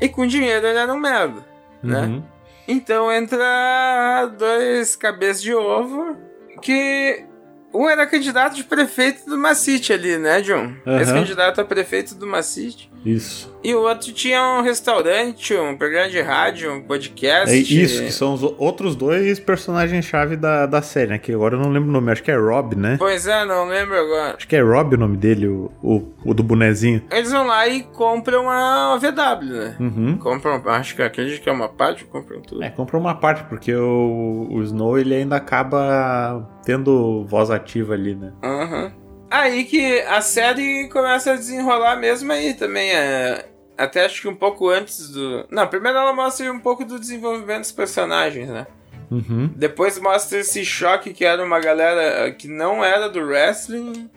[0.00, 1.46] e com dinheiro ele era um merda,
[1.82, 2.00] né?
[2.06, 2.24] Uhum.
[2.66, 6.16] Então entra dois cabeças de ovo
[6.62, 7.26] que
[7.72, 10.72] Um era candidato de prefeito do Macite ali, né, John?
[10.86, 10.98] Aham.
[10.98, 12.90] Ex-candidato a prefeito do Macite.
[13.04, 13.50] Isso.
[13.62, 17.50] E o outro tinha um restaurante, um programa de rádio, um podcast.
[17.50, 21.18] É isso, que são os outros dois personagens-chave da, da série, né?
[21.18, 22.96] Que agora eu não lembro o nome, acho que é Rob, né?
[22.98, 24.36] Pois é, não lembro agora.
[24.36, 27.02] Acho que é Rob o nome dele, o, o, o do bonezinho.
[27.10, 29.76] Eles vão lá e compram a VW, né?
[29.78, 30.16] Uhum.
[30.18, 32.62] Compram, acho que acredito que é uma parte, compram tudo.
[32.62, 38.14] É, comprou uma parte, porque o, o Snow ele ainda acaba tendo voz ativa ali,
[38.14, 38.32] né?
[38.42, 38.92] Aham.
[39.30, 42.90] Aí que a série começa a desenrolar mesmo aí também.
[42.90, 43.46] É...
[43.78, 45.46] Até acho que um pouco antes do.
[45.50, 48.66] Não, primeiro ela mostra um pouco do desenvolvimento dos personagens, né?
[49.10, 49.50] Uhum.
[49.56, 54.10] Depois mostra esse choque que era uma galera que não era do wrestling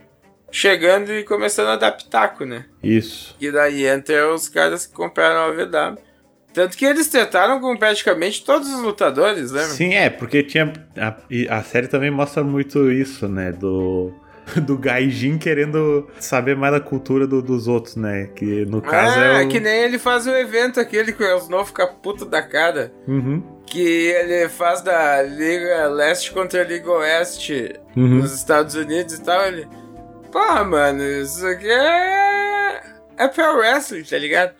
[0.52, 2.66] chegando e começando a pitaco, né?
[2.82, 3.36] Isso.
[3.42, 5.98] E daí entra os caras que compraram a VW.
[6.54, 9.70] Tanto que eles trataram com praticamente todos os lutadores, lembra?
[9.70, 10.72] Sim, é, porque tinha.
[10.98, 11.16] A,
[11.58, 13.52] a série também mostra muito isso, né?
[13.52, 14.14] Do.
[14.62, 18.28] Do Gaijin querendo saber mais da cultura do- dos outros, né?
[18.36, 19.48] Que no caso ah, é o.
[19.48, 22.92] que nem ele faz o evento aquele que o Snow fica puto da cara.
[23.08, 23.42] Uhum.
[23.66, 28.18] Que ele faz da Liga Leste contra a Liga Oeste Uhum.
[28.18, 29.46] nos Estados Unidos e tal.
[29.46, 29.66] Ele.
[30.30, 32.82] Porra, mano, isso aqui é.
[33.18, 34.52] É pro wrestling, tá ligado?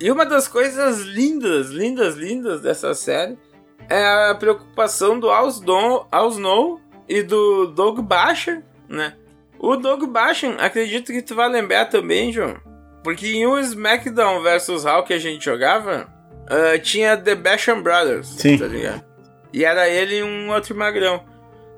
[0.00, 3.36] E uma das coisas lindas, lindas, lindas dessa série
[3.88, 9.14] é a preocupação do Al Snow, Al Snow e do Doug Basham, né?
[9.58, 12.56] O Doug Basham, acredito que tu vai lembrar também, João.
[13.02, 16.06] Porque em um SmackDown vs Raw que a gente jogava,
[16.48, 18.58] ah, tinha The Basham Brothers, Sim.
[18.58, 19.04] tá ligado?
[19.52, 21.24] E era ele e um outro magrão.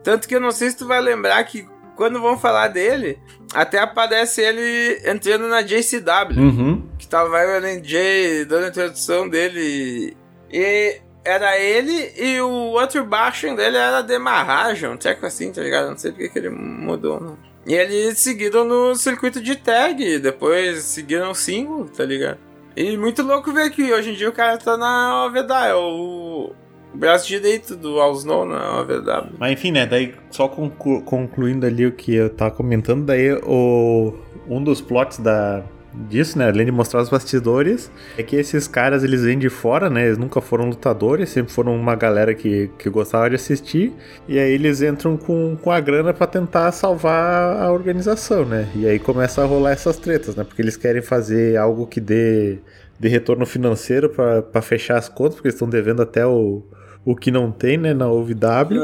[0.03, 3.19] Tanto que eu não sei se tu vai lembrar que quando vão falar dele,
[3.55, 6.90] até aparece ele entrando na JCW Uhum.
[7.11, 10.17] Tava o Ellen J dando a introdução dele.
[10.51, 15.91] E era ele e o outro baixo dele era Demarraja, um treco assim, tá ligado?
[15.91, 17.37] Não sei porque que ele mudou, não.
[17.67, 22.39] E eles seguiram no circuito de tag, depois seguiram o single, tá ligado?
[22.75, 26.53] E muito louco ver que hoje em dia o cara tá na OVW, é o
[26.95, 29.35] braço direito do Al Snow na OVW.
[29.39, 29.85] Mas enfim, né?
[29.85, 34.15] Daí, só conclu- concluindo ali o que eu tava comentando, daí o,
[34.49, 35.63] um dos plots da,
[35.95, 36.49] disso, né?
[36.49, 40.07] Além de mostrar os bastidores, é que esses caras eles vêm de fora, né?
[40.07, 43.93] Eles nunca foram lutadores, sempre foram uma galera que, que gostava de assistir.
[44.29, 48.69] E aí eles entram com, com a grana pra tentar salvar a organização, né?
[48.75, 50.45] E aí começa a rolar essas tretas, né?
[50.45, 52.59] Porque eles querem fazer algo que dê,
[52.99, 56.63] dê retorno financeiro pra fechar as contas, porque eles estão devendo até o.
[57.03, 58.75] O que não tem, né, na OVW.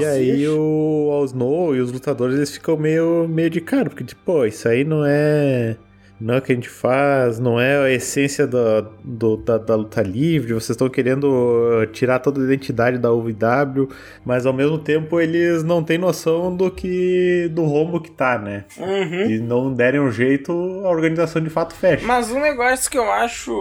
[0.00, 4.04] E aí o Al Snow e os lutadores eles ficam meio, meio de cara, porque
[4.04, 5.76] tipo, isso aí não é.
[6.18, 9.74] Não é o que a gente faz, não é a essência da, do- da, da
[9.74, 13.88] luta livre, vocês estão querendo uh, tirar toda a identidade da UVW,
[14.24, 17.48] mas ao mesmo tempo eles não têm noção do que.
[17.52, 18.64] do rombo que tá, né?
[18.78, 19.30] Uhum.
[19.30, 20.52] E não derem um jeito,
[20.84, 22.06] a organização de fato fecha.
[22.06, 23.52] Mas um negócio que eu acho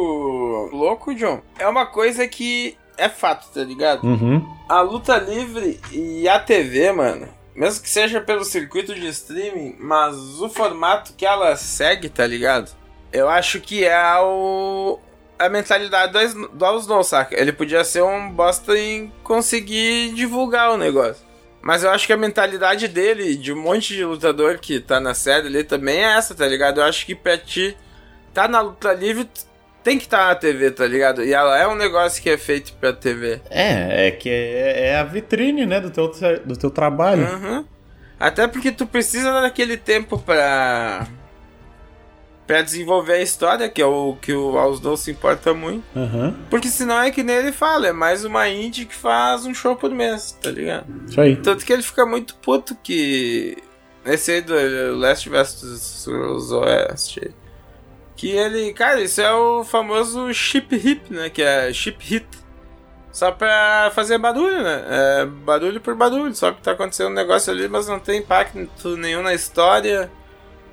[0.72, 4.06] louco, John, é uma coisa que é fato, tá ligado?
[4.08, 4.42] Uhum.
[4.70, 10.16] A luta livre e a TV, mano, mesmo que seja pelo circuito de streaming, mas
[10.42, 12.72] o formato que ela segue, tá ligado?
[13.14, 15.00] Eu acho que é o.
[15.40, 17.40] A mentalidade do, do Snow, saca?
[17.40, 21.24] Ele podia ser um bosta em conseguir divulgar o negócio.
[21.62, 25.14] Mas eu acho que a mentalidade dele, de um monte de lutador que tá na
[25.14, 26.80] série ali, também é essa, tá ligado?
[26.80, 27.76] Eu acho que pra ti,
[28.34, 29.28] tá na luta livre,
[29.86, 31.24] tem que estar tá na TV, tá ligado?
[31.24, 33.40] E ela é um negócio que é feito pra TV.
[33.52, 36.12] É, é que é, é a vitrine, né, do teu,
[36.44, 37.24] do teu trabalho.
[37.24, 37.64] Uhum.
[38.20, 41.06] Até porque tu precisa daquele tempo pra.
[42.48, 45.84] pra desenvolver a história, que é o que o Al Snow se importa muito.
[45.96, 46.34] Aham.
[46.50, 49.76] Porque senão é que nem ele fala, é mais uma indie que faz um show
[49.76, 50.88] por mês, tá ligado?
[51.08, 51.36] Isso aí.
[51.36, 53.56] Tanto que ele fica muito puto que.
[54.04, 54.56] Esse aí do
[54.98, 57.32] Last vs Oeste.
[58.16, 58.74] Que ele.
[58.74, 61.30] Cara, isso é o famoso chip hip, né?
[61.30, 62.26] Que é chip hit.
[63.12, 64.84] Só pra fazer barulho, né?
[64.88, 66.34] É barulho por barulho.
[66.36, 70.12] Só que tá acontecendo um negócio ali, mas não tem impacto nenhum na história.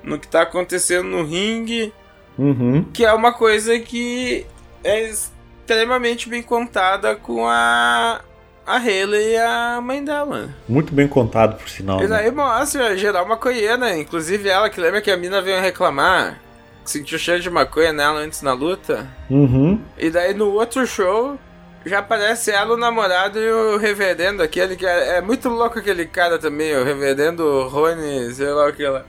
[0.03, 1.93] No que tá acontecendo no ringue.
[2.37, 2.83] Uhum.
[2.91, 4.45] Que é uma coisa que
[4.83, 8.21] é extremamente bem contada com a.
[8.65, 10.49] A Hayley e a mãe dela.
[10.69, 11.99] Muito bem contado, por sinal.
[11.99, 12.07] E né?
[12.07, 16.41] daí mostra geral maconheira, inclusive ela que lembra que a mina veio reclamar.
[16.85, 19.07] Sentiu cheiro de maconha nela antes na luta.
[19.29, 19.81] Uhum.
[19.97, 21.37] E daí no outro show
[21.85, 26.05] já aparece ela, o namorado e o reverendo, aquele que é, é muito louco aquele
[26.05, 29.05] cara também, o reverendo Rony, sei lá o que lá.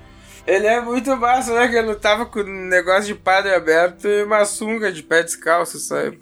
[0.46, 1.68] Ele é muito massa, né?
[1.68, 5.78] Que ele tava com um negócio de padre aberto e uma sunga de pé descalço,
[5.78, 6.18] sabe?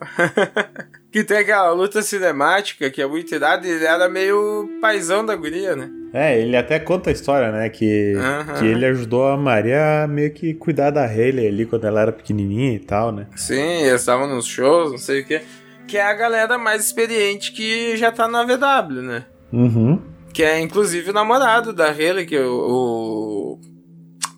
[1.10, 5.34] que tem aquela luta cinemática que é muito irada e ele era meio paizão da
[5.34, 5.90] guria, né?
[6.12, 7.68] É, ele até conta a história, né?
[7.70, 8.14] Que,
[8.58, 12.12] que ele ajudou a Maria a meio que cuidar da Hayley ali quando ela era
[12.12, 13.26] pequenininha e tal, né?
[13.34, 15.40] Sim, eles estavam nos shows, não sei o que.
[15.88, 19.24] Que é a galera mais experiente que já tá na VW, né?
[19.52, 20.00] Uhum.
[20.32, 23.58] Que é inclusive o namorado da Haley, que é o.
[23.58, 23.60] o...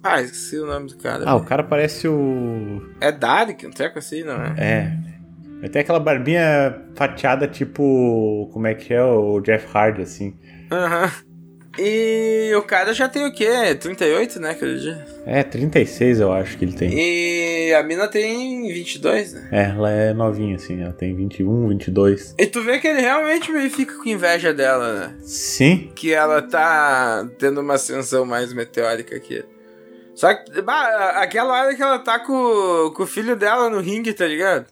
[0.02, 1.24] Ah, esqueci o nome do cara.
[1.26, 2.82] Ah, o cara parece o.
[3.00, 4.54] É Derek, um treco assim, não é?
[4.58, 4.92] É.
[5.60, 8.50] Ele tem aquela barbinha fatiada, tipo.
[8.52, 9.02] Como é que é?
[9.02, 10.36] O Jeff Hardy, assim.
[10.70, 11.10] Aham.
[11.78, 13.74] E o cara já tem o quê?
[13.74, 15.06] 38, né, aquele dia?
[15.26, 16.90] É, 36 eu acho que ele tem.
[16.92, 19.48] E a mina tem 22, né?
[19.50, 20.82] É, ela é novinha, assim.
[20.82, 22.34] Ela tem 21, 22.
[22.38, 25.14] E tu vê que ele realmente meio fica com inveja dela, né?
[25.22, 25.90] Sim.
[25.94, 29.54] Que ela tá tendo uma ascensão mais meteórica que ele.
[30.14, 34.12] Só que, bah, aquela hora que ela tá com, com o filho dela no ringue,
[34.12, 34.66] tá ligado?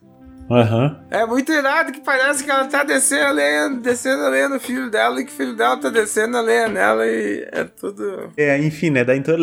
[0.50, 1.00] Aham.
[1.10, 4.60] É muito irado que parece que ela tá descendo a lenha, descendo a lenha no
[4.60, 8.30] filho dela e que o filho dela tá descendo a lenha nela e é tudo.
[8.36, 9.04] É, enfim, né?
[9.04, 9.34] Daí então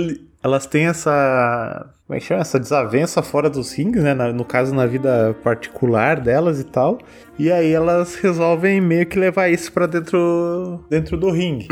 [0.44, 1.94] elas têm essa.
[2.06, 2.42] Como é que chama?
[2.42, 4.14] Essa desavença fora dos rings, né?
[4.14, 6.98] no caso, na vida particular delas e tal.
[7.38, 11.68] E aí elas resolvem meio que levar isso pra dentro, dentro do ringue.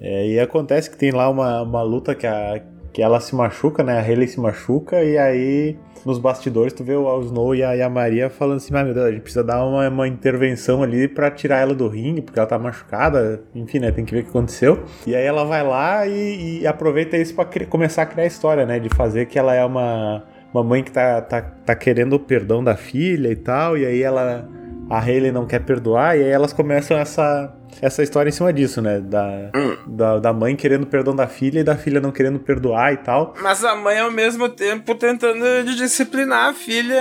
[0.00, 2.60] É, e acontece que tem lá uma, uma luta que, a,
[2.92, 3.98] que ela se machuca, né?
[3.98, 7.82] A Hayley se machuca, e aí nos bastidores tu vê o Snow e a, e
[7.82, 11.06] a Maria falando assim: ah, meu Deus, a gente precisa dar uma, uma intervenção ali
[11.06, 13.42] pra tirar ela do ringue, porque ela tá machucada.
[13.54, 13.92] Enfim, né?
[13.92, 14.84] Tem que ver o que aconteceu.
[15.06, 18.26] E aí ela vai lá e, e aproveita isso pra cri- começar a criar a
[18.26, 18.78] história, né?
[18.78, 22.64] De fazer que ela é uma, uma mãe que tá, tá, tá querendo o perdão
[22.64, 24.48] da filha e tal, e aí ela.
[24.88, 28.80] A Hayley não quer perdoar, e aí elas começam essa, essa história em cima disso,
[28.80, 29.00] né?
[29.00, 29.50] Da,
[29.86, 33.34] da, da mãe querendo perdão da filha e da filha não querendo perdoar e tal.
[33.40, 37.00] Mas a mãe, ao mesmo tempo, tentando disciplinar a filha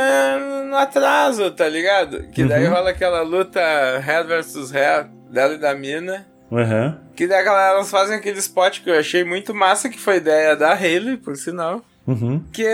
[0.69, 2.23] no atraso, tá ligado?
[2.32, 6.25] Que daí rola aquela luta hair versus hair dela e da mina.
[6.51, 6.99] Aham.
[7.15, 10.73] Que daí elas fazem aquele spot que eu achei muito massa, que foi ideia da
[10.73, 11.84] Hayley, por sinal.
[12.09, 12.43] Uhum.
[12.51, 12.65] Que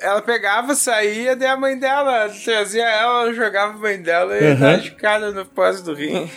[0.00, 4.58] ela pegava, saía, daí a mãe dela trazia ela, jogava a mãe dela e Uhum.
[4.58, 6.30] dava de cara no pós do ringue.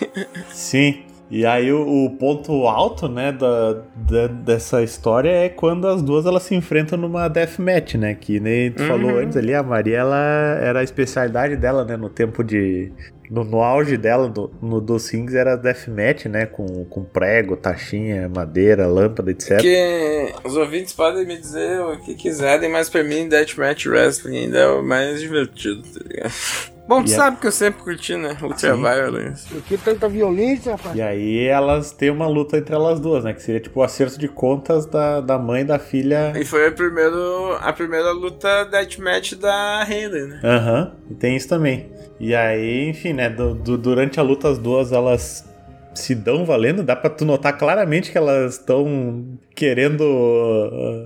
[0.52, 1.04] Sim.
[1.30, 6.26] E aí o, o ponto alto, né, da, da- dessa história é quando as duas
[6.26, 8.16] elas se enfrentam numa deathmatch, né?
[8.16, 10.18] Que nem tu falou antes ali, a Maria ela
[10.62, 11.98] era a especialidade dela, né?
[11.98, 12.92] No tempo de.
[13.30, 16.46] No, no auge dela, no, no dos Rings, era deathmatch, né?
[16.46, 19.60] Com, com prego, taxinha, madeira, lâmpada, etc.
[19.60, 24.60] Que os ouvintes podem me dizer o que quiserem, mas pra mim Deathmatch Wrestling ainda
[24.60, 26.77] é o mais divertido, tá ligado?
[26.88, 28.38] Bom, tu E a- sabe que eu sempre curti, né?
[28.41, 28.82] Ultra Sim.
[28.82, 29.54] Violence.
[29.67, 30.95] Que tanta violência, rapaz.
[30.95, 33.34] E aí elas têm uma luta entre elas duas, né?
[33.34, 36.32] Que seria tipo o acerto de contas da, da mãe e da filha.
[36.36, 40.39] E foi a, primeiro, a primeira luta Deathmatch da Hayley, né?
[40.43, 41.91] Aham, e tem isso também.
[42.19, 43.30] E aí, enfim, né?
[43.30, 45.45] du- du- durante a luta, as duas elas
[45.93, 46.84] se dão valendo.
[46.84, 50.02] Dá pra tu notar claramente que elas estão querendo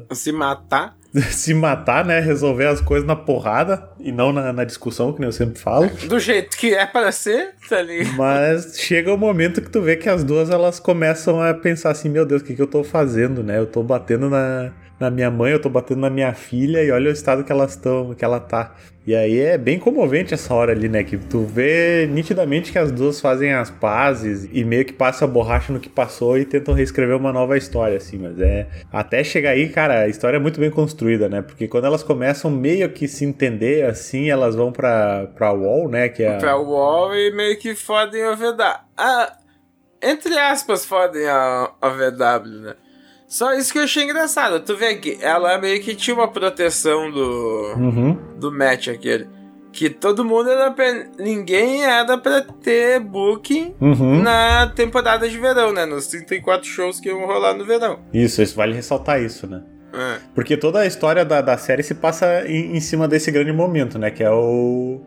[0.10, 0.96] uh, Se matar.
[1.32, 2.20] se matar, né?
[2.20, 5.90] Resolver as coisas na porrada e não na, na discussão, que nem eu sempre falo.
[6.08, 8.16] Do jeito que é para ser, tá ligado?
[8.16, 12.10] Mas chega o momento que tu vê que as duas elas começam a pensar assim:
[12.10, 13.58] meu Deus, o que, que eu tô fazendo, né?
[13.58, 17.10] Eu tô batendo na, na minha mãe, eu tô batendo na minha filha e olha
[17.10, 18.76] o estado que elas estão, que ela tá.
[19.06, 21.04] E aí é bem comovente essa hora ali, né?
[21.04, 25.28] Que tu vê nitidamente que as duas fazem as pazes e meio que passa a
[25.28, 28.20] borracha no que passou e tentam reescrever uma nova história, assim.
[28.20, 28.68] Mas é.
[28.94, 31.42] Até chegar aí, cara, a história é muito bem construída, né?
[31.42, 36.08] Porque quando elas começam meio que se entender, assim, elas vão pra, pra Wall, né?
[36.08, 36.38] Que é.
[36.38, 38.62] Pra Wall e meio que fodem a VW.
[38.96, 39.36] Ah,
[40.00, 42.76] entre aspas, fodem a, a VW, né?
[43.32, 44.60] Só isso que eu achei engraçado.
[44.60, 47.74] Tu vê que ela meio que tinha uma proteção do.
[47.78, 48.18] Uhum.
[48.38, 49.26] do match aquele.
[49.72, 51.06] Que todo mundo era pra.
[51.18, 54.22] Ninguém era pra ter booking Uhum.
[54.22, 55.86] na temporada de verão, né?
[55.86, 58.00] Nos 34 shows que iam rolar no verão.
[58.14, 59.64] Isso, isso vale ressaltar isso, né?
[59.94, 60.18] É.
[60.36, 63.98] Porque toda a história da, da série se passa em, em cima desse grande momento,
[63.98, 64.12] né?
[64.12, 65.00] Que é o,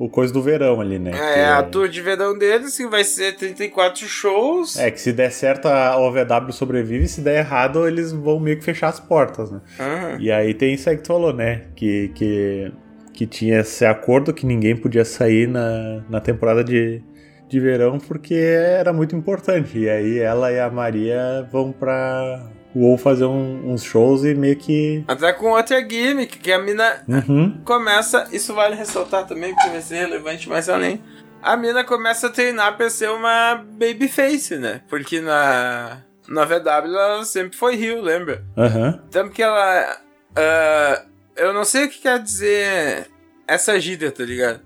[0.00, 1.10] o coisa do verão ali, né?
[1.10, 4.78] que É, a tour de verão deles, que vai ser 34 shows.
[4.78, 8.64] É, que se der certo a OVW sobrevive, se der errado eles vão meio que
[8.64, 9.60] fechar as portas, né?
[9.78, 10.16] Aham.
[10.18, 11.66] E aí tem isso aí que tu falou, né?
[11.76, 12.72] Que, que,
[13.12, 17.02] que tinha esse acordo que ninguém podia sair na, na temporada de,
[17.46, 19.80] de verão porque era muito importante.
[19.80, 24.56] E aí ela e a Maria vão pra WoW fazer um- uns shows e meio
[24.56, 25.04] que...
[25.08, 27.60] Até com outra gimmick, que a mina Uhum.
[27.64, 28.28] começa.
[28.32, 31.02] Isso vale ressaltar também, porque vai ser relevante mais além.
[31.42, 34.82] A mina começa a treinar pra ser uma babyface, né?
[34.88, 35.98] Porque na.
[36.28, 38.44] Na VW ela sempre foi Rio, lembra?
[38.56, 39.02] Aham.
[39.10, 39.96] Tanto que ela.
[40.36, 41.02] ah,
[41.36, 43.08] eu não sei o que quer dizer
[43.48, 44.60] essa gíria, tá ligado?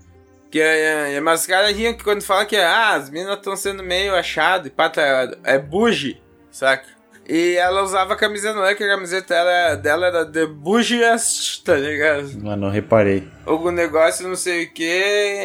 [0.51, 3.55] Que é, é, mas os caras riam que quando fala que ah, as minas estão
[3.55, 6.85] sendo meio achado e pá, tá, é buge, saca?
[7.27, 11.63] E ela usava a camisa não é que a camiseta era, dela era The Bougiest,
[11.63, 12.29] tá ligado?
[12.41, 13.27] Mas não reparei.
[13.45, 14.91] Algum negócio, não sei o que,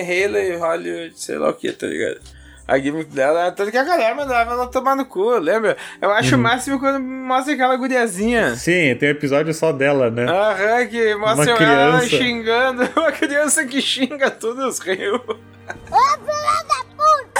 [0.02, 2.20] Haley, Hollywood, sei lá o que, tá ligado?
[2.68, 5.76] A gimmick dela, tanto que a galera mandava ela tomar no cu, lembra?
[6.00, 8.54] Eu acho o máximo quando mostra aquela guriazinha.
[8.54, 10.24] Sim, tem um episódio só dela, né?
[10.28, 12.06] Aham, que mostra Uma ela criança.
[12.16, 15.20] xingando, uma criança que xinga todos os rios.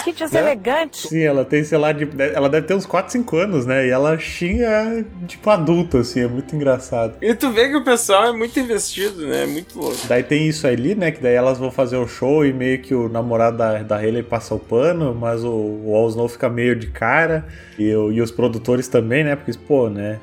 [0.04, 1.08] Que deselegante.
[1.08, 3.86] Sim, ela tem, sei lá, de- ela deve ter uns 4, 5 anos, né?
[3.86, 7.14] E ela xinga, tipo, adulta, assim, é muito engraçado.
[7.20, 9.44] E tu vê que o pessoal é muito investido, né?
[9.44, 9.96] É muito louco.
[10.08, 11.10] Daí tem isso ali, né?
[11.10, 14.22] Que daí elas vão fazer o show e meio que o namorado da, da Hayley
[14.22, 17.44] passa o pano, mas o, o All Snow fica meio de cara.
[17.78, 19.34] E, e os produtores também, né?
[19.36, 20.18] Porque, pô, né?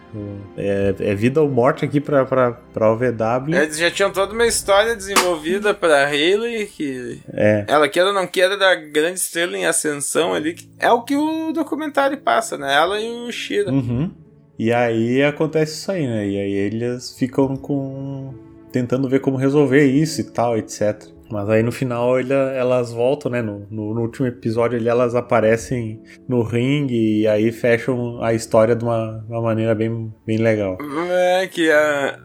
[0.56, 3.56] É, é vida ou morte aqui pra, pra, pra OVW.
[3.56, 7.66] Eles já tinham toda uma história desenvolvida pra Hayley, que É.
[7.68, 10.54] ela queira ou não queira da grande estrela em ascensão ali.
[10.54, 12.74] que É o que o documentário passa, né?
[12.74, 13.72] Ela e o Shira.
[13.72, 14.12] Uhum.
[14.60, 16.28] E aí acontece isso aí, né?
[16.28, 18.34] E aí eles ficam com.
[18.72, 21.06] tentando ver como resolver isso e tal, etc.
[21.30, 23.42] Mas aí no final ele- elas voltam, né?
[23.42, 28.76] No, no- no último episódio ali elas aparecem no ringue e aí fecham a história
[28.76, 30.78] de uma, uma maneira bem, bem legal.
[31.10, 32.18] É, que é,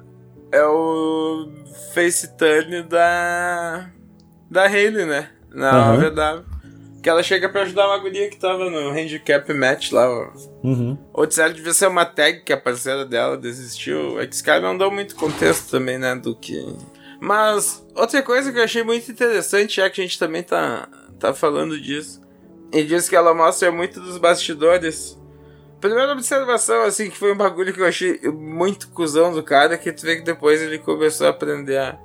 [0.53, 1.49] é o
[1.95, 3.91] face turn da.
[4.51, 5.29] da Hayley, né?
[5.55, 6.07] Na Aham.
[6.07, 6.52] OVW.
[7.03, 10.09] Que ela chega pra ajudar uma guria que tava no handicap match lá.
[10.63, 10.97] Uhum.
[11.13, 14.21] Ou disseram que devia ser uma tag que a parceira dela desistiu.
[14.21, 16.15] É que esse cara não deu muito contexto também, né?
[16.15, 16.65] Do que.
[17.21, 20.89] Mas outra coisa que eu achei muito interessante, já que a gente também tá,
[21.19, 22.21] tá falando disso.
[22.73, 25.21] E diz que ela mostra muito dos bastidores.
[25.81, 29.93] Primeira observação, assim, que foi um bagulho que eu achei muito cuzão do cara, que
[29.93, 31.99] tu vê que depois ele começou a aprender a.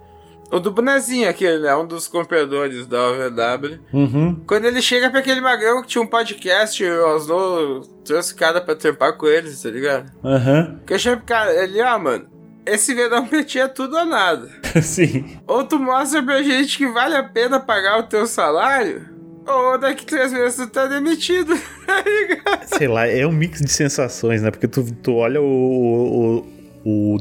[0.52, 1.76] O do bonezinho aquele, né?
[1.76, 3.80] Um dos compradores da OVW.
[3.92, 4.44] Uhum.
[4.48, 8.76] Quando ele chega pra aquele magrão que tinha um podcast, o Osno trouxe cara pra
[8.76, 10.12] trampar com eles, tá ligado?
[10.24, 10.80] Aham.
[10.86, 12.28] Que eu achei cara, ele, ah, mano,
[12.66, 14.50] esse verão ti é tudo ou nada.
[14.82, 15.38] Sim.
[15.48, 19.08] Ou tu mostra pra gente que vale a pena pagar o teu salário,
[19.46, 22.66] ou daqui três meses tu tá demitido, tá ligado?
[22.78, 24.52] Sei lá, é um mix de sensações, né?
[24.52, 26.57] Porque tu, tu olha o, o, o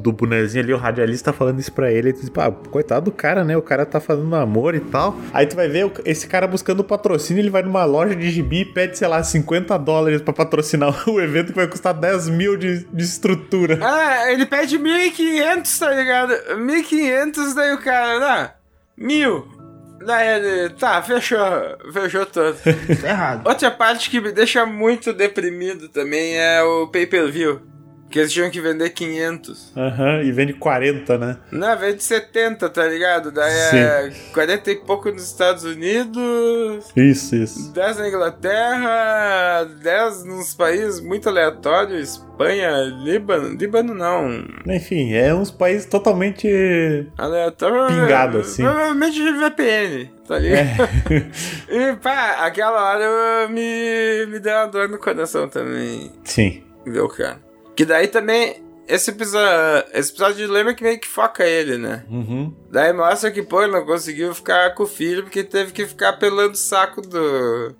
[0.00, 3.10] do bonezinho ali, o radialista falando isso pra ele, e tu diz, pá, coitado do
[3.12, 3.56] cara, né?
[3.56, 5.16] O cara tá fazendo amor e tal.
[5.32, 8.60] Aí tu vai ver o- esse cara buscando patrocínio, ele vai numa loja de gibi
[8.60, 12.56] e pede, sei lá, 50 dólares pra patrocinar o evento que vai custar 10 mil
[12.56, 13.78] de, de estrutura.
[13.82, 16.32] Ah, ele pede 1.500, tá ligado?
[16.56, 18.50] 1.500, daí o cara, ah,
[18.96, 19.46] mil.
[20.04, 21.38] Daí ele, tá, fechou,
[21.92, 22.56] fechou todo.
[23.02, 23.46] Tá errado.
[23.48, 27.60] Outra parte que me deixa muito deprimido também é o pay-per-view.
[28.10, 29.72] Que eles tinham que vender 500.
[29.76, 31.36] Aham, e vende 40, né?
[31.50, 33.30] Não, vende 70, tá ligado?
[33.30, 37.72] Daí é 40 e pouco nos Estados Unidos, Isso, isso.
[37.72, 42.70] 10 na Inglaterra, 10 nos países muito aleatórios, Espanha,
[43.02, 43.56] Líbano.
[43.56, 44.44] Líbano não.
[44.66, 46.46] Enfim, é uns países totalmente.
[47.16, 47.86] Aleatório.
[47.86, 48.62] Pingado, assim.
[48.62, 50.88] Provavelmente de VPN, tá ligado?
[51.68, 56.12] e pá, aquela hora me, me deu uma dor no coração também.
[56.24, 56.62] Sim.
[56.84, 57.45] Viu, cara?
[57.76, 58.64] Que daí também.
[58.88, 62.04] Esse episódio, esse episódio lembra que meio que foca ele, né?
[62.08, 62.54] Uhum.
[62.70, 66.12] Daí mostra que, pô, ele não conseguiu ficar com o filho porque teve que ficar
[66.14, 67.74] pelando o saco do.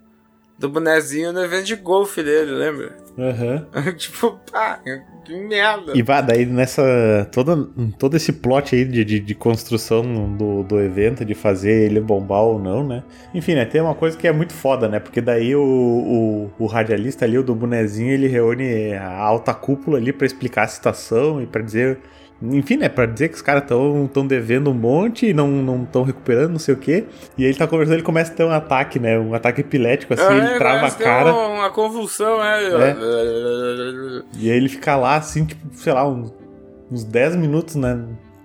[0.59, 2.97] Do bonezinho no evento de golfe dele, lembra?
[3.19, 3.67] Aham.
[3.97, 4.81] tipo, pá,
[5.25, 5.93] que merda.
[5.95, 7.29] E vá, daí nessa.
[7.33, 7.67] Todo,
[7.99, 10.03] todo esse plot aí de, de, de construção
[10.37, 13.03] do, do evento, de fazer ele bombar ou não, né?
[13.35, 13.65] Enfim, né?
[13.65, 14.99] Tem uma coisa que é muito foda, né?
[14.99, 19.99] Porque daí o, o, o radialista ali, o do bonezinho, ele reúne a alta cúpula
[19.99, 21.99] ali pra explicar a situação e pra dizer.
[22.43, 22.89] Enfim, né?
[22.89, 26.59] Pra dizer que os caras estão tão devendo um monte e não estão recuperando, não
[26.59, 27.07] sei o quê.
[27.39, 29.19] E aí ele tá conversando, ele começa a ter um ataque, né?
[29.19, 31.31] Um ataque epilético, assim, Ah, ele é, trava a cara.
[31.31, 32.95] é Uma convulsão, é.
[34.39, 36.33] E aí ele fica lá, assim, tipo, sei lá, uns,
[36.91, 37.99] uns 10 minutos, né?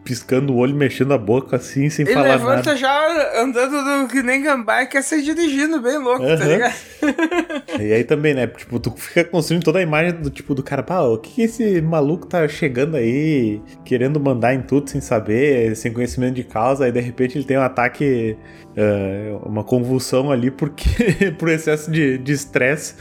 [0.03, 2.75] Piscando o olho, mexendo a boca, assim, sem Ele falar levanta nada.
[2.75, 6.47] já andando do, que nem gambá e quer sair dirigindo, bem louco, tá Aham.
[6.47, 6.73] ligado?
[7.79, 8.47] E aí também, né?
[8.47, 11.41] Tipo, tu fica construindo toda a imagem do tipo do cara, pá, o que, que
[11.43, 16.85] esse maluco tá chegando aí, querendo mandar em tudo sem saber, sem conhecimento de causa,
[16.85, 18.35] aí de repente ele tem um ataque,
[18.75, 22.95] é, uma convulsão ali porque por excesso de estresse.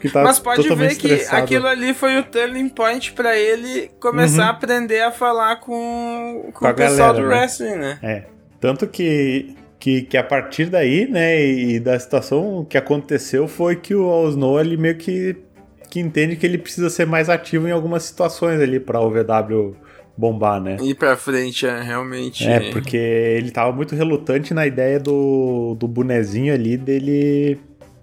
[0.00, 1.42] Porque tá Mas pode totalmente ver que estressado.
[1.44, 4.48] aquilo ali foi o turning point pra ele começar Uhum.
[4.48, 7.36] a aprender a falar com, com, Com o pessoal galera, do né?
[7.36, 7.98] wrestling, né?
[8.02, 8.22] É.
[8.58, 13.94] Tanto que, que, que a partir daí, né, e da situação que aconteceu foi que
[13.94, 15.36] o Snow ele meio que,
[15.90, 19.76] que entende que ele precisa ser mais ativo em algumas situações ali pra o VW
[20.16, 20.76] bombar, né?
[20.82, 22.46] Ir pra frente, é realmente.
[22.46, 27.58] É, porque ele tava muito relutante na ideia do, do bonezinho ali dele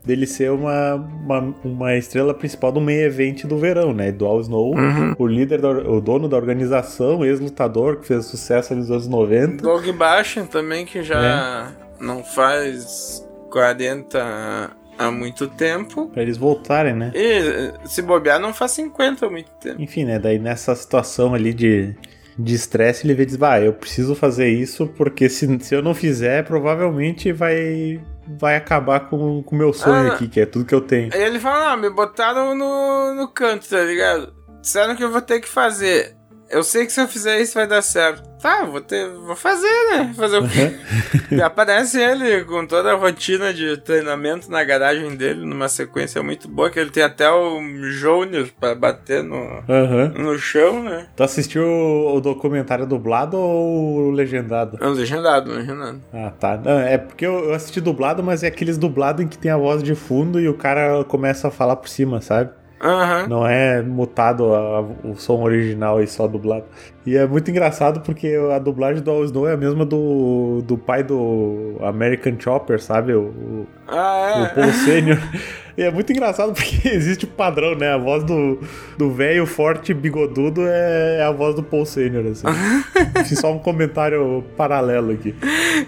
[0.08, 4.12] dele ser uma, uma, uma estrela principal do main event do verão, né?
[4.12, 4.74] Do All Snow,
[5.20, 9.62] o líder, da, o dono da organização, ex-lutador, que fez sucesso ali nos anos 90.
[9.62, 16.08] Doug Baixa também, que já não faz 40 há muito tempo.
[16.08, 17.12] Pra eles voltarem, né?
[17.14, 19.82] E se bobear, não faz 50 há muito tempo.
[19.82, 20.18] Enfim, né?
[20.18, 21.96] Daí nessa situação ali de
[22.40, 25.82] de estresse, ele vê e diz, vai, eu preciso fazer isso, porque se, se eu
[25.82, 28.00] não fizer, provavelmente vai
[28.40, 30.14] vai acabar com o meu sonho Ah.
[30.14, 31.14] aqui, que é tudo que eu tenho.
[31.14, 34.34] Aí ele fala, não, me botaram no, no canto, tá ligado?
[34.62, 36.16] Disseram que eu vou ter que fazer.
[36.50, 38.28] Eu sei que se eu fizer isso vai dar certo.
[38.42, 39.10] Tá, vou ter.
[39.10, 40.14] Vou fazer, né?
[40.16, 40.76] Fazer o quê?
[41.32, 46.48] e aparece ele com toda a rotina de treinamento na garagem dele, numa sequência muito
[46.48, 50.14] boa, que ele tem até o Júnior pra bater no, Aham.
[50.16, 51.08] no chão, né?
[51.16, 54.78] Tu assistiu o documentário dublado ou o legendado?
[54.80, 56.02] É um legendado, legendado.
[56.14, 56.58] Ah, tá.
[56.58, 59.58] Não, é porque eu eu assisti dublado, mas é aqueles dublado em que tem a
[59.58, 62.52] voz de fundo e o cara começa a falar por cima, sabe?
[62.80, 63.28] Aham.
[63.28, 66.66] Não é mutado a- o som original e só dublado.
[67.06, 70.78] E é muito engraçado porque a dublagem do All Snow é a mesma do, do
[70.78, 73.14] pai do American Chopper, sabe?
[73.14, 74.50] O, o, Ah, o é.
[74.50, 75.18] Paul Senior.
[75.78, 77.94] E é muito engraçado porque existe o padrão, né?
[77.94, 78.60] A voz do
[78.98, 82.46] do velho forte bigodudo é, é a voz do Paul Senior, assim.
[83.26, 85.34] Fiz só um comentário paralelo aqui.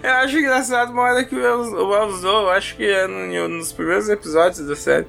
[0.02, 3.72] Eu acho engraçado uma hora que o o Elzou, eu acho que é no- nos
[3.72, 5.06] primeiros episódios da série,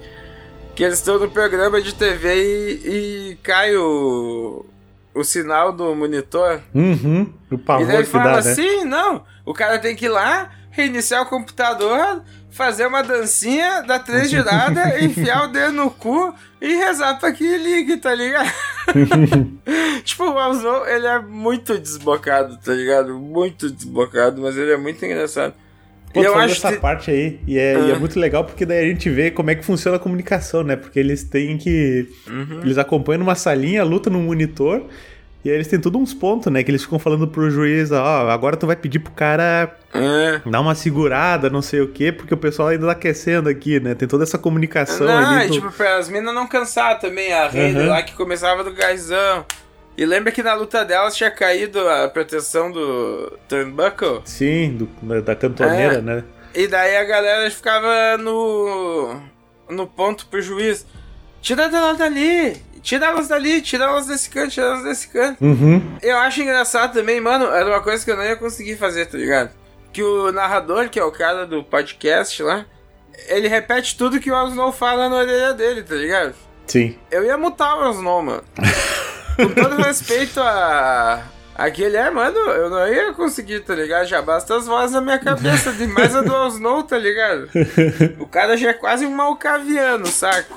[0.75, 4.65] que eles estão no programa de TV e, e cai o,
[5.13, 6.61] o sinal do monitor.
[6.73, 7.31] Uhum.
[7.49, 8.51] O e pavor daí ele que fala dá, né?
[8.51, 13.99] assim, não, o cara tem que ir lá, reiniciar o computador, fazer uma dancinha, dar
[13.99, 18.51] três giradas, enfiar o dedo no cu e rezar pra que ligue, tá ligado?
[20.03, 23.17] tipo, o Elzou, ele é muito desbocado, tá ligado?
[23.17, 25.53] Muito desbocado, mas ele é muito engraçado.
[26.13, 27.99] Pô, tu eu acho dessa que- parte aí, e é, e é Ah.
[27.99, 30.75] muito legal porque daí a gente vê como é que funciona a comunicação, né?
[30.75, 32.07] Porque eles têm que.
[32.27, 32.61] Uhum.
[32.63, 34.83] Eles acompanham numa salinha, luta no monitor,
[35.43, 36.61] e aí eles têm todos uns pontos, né?
[36.63, 40.41] Que eles ficam falando pro juiz, ó, agora tu vai pedir pro cara É.
[40.49, 43.95] dar uma segurada, não sei o quê, porque o pessoal ainda tá aquecendo aqui, né?
[43.95, 45.45] Tem toda essa comunicação Não, ali.
[45.45, 47.87] e, do- tipo, pra as minas não cansar também, a Rede Uhum.
[47.87, 49.45] lá que começava do gazão.
[49.97, 54.21] E lembra que na luta delas tinha caído a proteção do turnbuckle?
[54.25, 56.01] Sim, do- da- cantoneira, É.
[56.01, 56.23] né?
[56.55, 59.21] E daí a galera ficava no.
[59.69, 60.85] no ponto pro juiz.
[61.41, 62.61] Tira elas dali!
[62.81, 65.43] Tira elas dali, tira elas desse canto, tira elas desse canto.
[65.43, 65.97] Uhum.
[66.01, 69.17] Eu acho engraçado também, mano, era uma coisa que eu não ia conseguir fazer, tá
[69.17, 69.51] ligado?
[69.93, 72.65] Que o narrador, que é o cara do podcast lá,
[73.27, 76.33] ele repete tudo que o Osnow fala na orelha dele, tá ligado?
[76.65, 76.97] Sim.
[77.11, 78.43] Eu ia mutar o Osnow, mano.
[79.35, 81.21] Com todo respeito a.
[81.53, 84.05] Aquele é, mano, eu não ia conseguir, tá ligado?
[84.07, 87.49] Já basta as vozes na minha cabeça, de mais a do Osnow, tá ligado?
[88.19, 90.47] O cara já é quase um malcaviano, saca?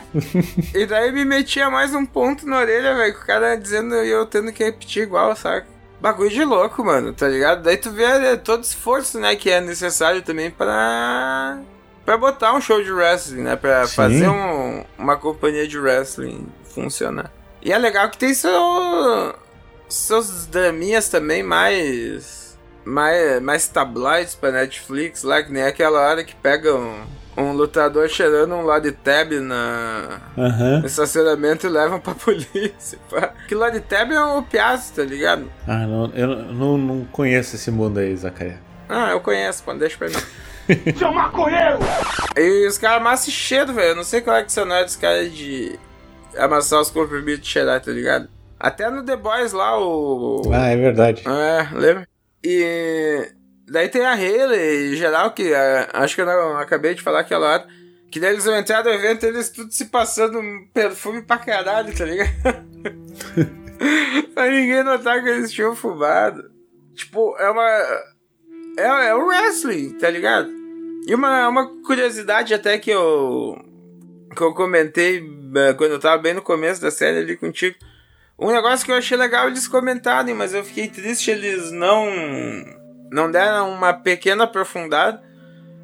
[0.72, 4.08] E daí me metia mais um ponto na orelha, velho, com o cara dizendo e
[4.08, 5.66] eu tendo que repetir igual, saca?
[6.00, 7.62] Bagulho de louco, mano, tá ligado?
[7.62, 11.58] Daí tu vê é, todo esforço, né, que é necessário também pra.
[12.06, 13.56] pra botar um show de wrestling, né?
[13.56, 13.94] Pra Sim.
[13.96, 17.30] fazer um- uma companhia de wrestling funcionar.
[17.64, 19.34] E é legal que tem seu,
[19.88, 22.58] seus draminhas também mais.
[22.84, 27.00] mais, mais tabloides pra Netflix lá, que nem aquela hora que pega um,
[27.36, 30.20] um lutador cheirando um Loditab na.
[30.36, 30.80] Aham.
[30.80, 32.98] no estacionamento e levam pra polícia.
[33.10, 33.32] pá.
[33.48, 35.50] Que Loditab é um opiáceo, tá ligado?
[35.66, 38.60] Ah, não, eu não, não conheço esse mundo aí, Zacaria.
[38.88, 40.14] Ah, eu conheço, pô, deixa pra mim.
[40.98, 41.78] Seu maconheiro!
[42.36, 43.88] E os caras amassam cheiro, velho.
[43.90, 45.78] Eu não sei qual é que são nós dos caras de
[46.39, 48.28] amassar os comprimidos de cheirar, tá ligado?
[48.59, 50.43] Até no The Boys lá, o.
[50.53, 51.22] Ah, é verdade.
[51.26, 52.09] É, lembra?
[52.43, 53.32] E.
[53.66, 57.20] Daí tem a Hayley e geral, que é, acho que eu não acabei de falar
[57.20, 57.66] aquela hora.
[58.11, 61.97] Que daí eles vão entrar no evento eles tudo se passando um perfume pra caralho,
[61.97, 62.30] tá ligado?
[64.35, 66.45] pra ninguém notar que eles tinham fumado.
[66.95, 67.68] Tipo, é uma.
[68.78, 70.49] É, é o wrestling, tá ligado?
[71.07, 73.59] E uma, uma curiosidade até que eu.
[74.35, 75.18] Que eu comentei
[75.57, 77.76] eh, quando eu tava bem no começo da série ali contigo.
[78.39, 82.07] Um negócio que eu achei legal eles comentarem, mas eu fiquei triste eles não.
[83.11, 85.22] não deram uma pequena aprofundada.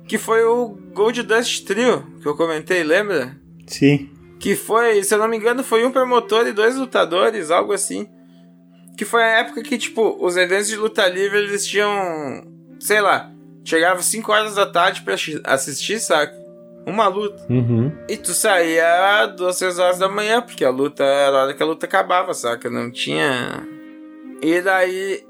[0.06, 3.36] Que foi o Gold Dust Trio, que eu comentei, lembra?
[3.68, 4.10] Sim.
[4.40, 8.08] Que foi, se eu não me engano, foi um promotor e dois lutadores, algo assim.
[8.98, 12.44] Que foi a época que, tipo, os eventos de luta livre eles tinham.
[12.80, 13.30] sei lá,
[13.64, 16.34] chegavam 5 horas da tarde pra chi- assistir, saca?
[16.86, 17.44] Uma luta.
[17.48, 17.92] Uhum.
[18.08, 21.62] E tu saía duas, três horas da manhã, porque a luta era a hora que
[21.62, 22.70] a luta acabava, saca?
[22.70, 23.66] Não tinha.
[24.42, 25.26] E daí.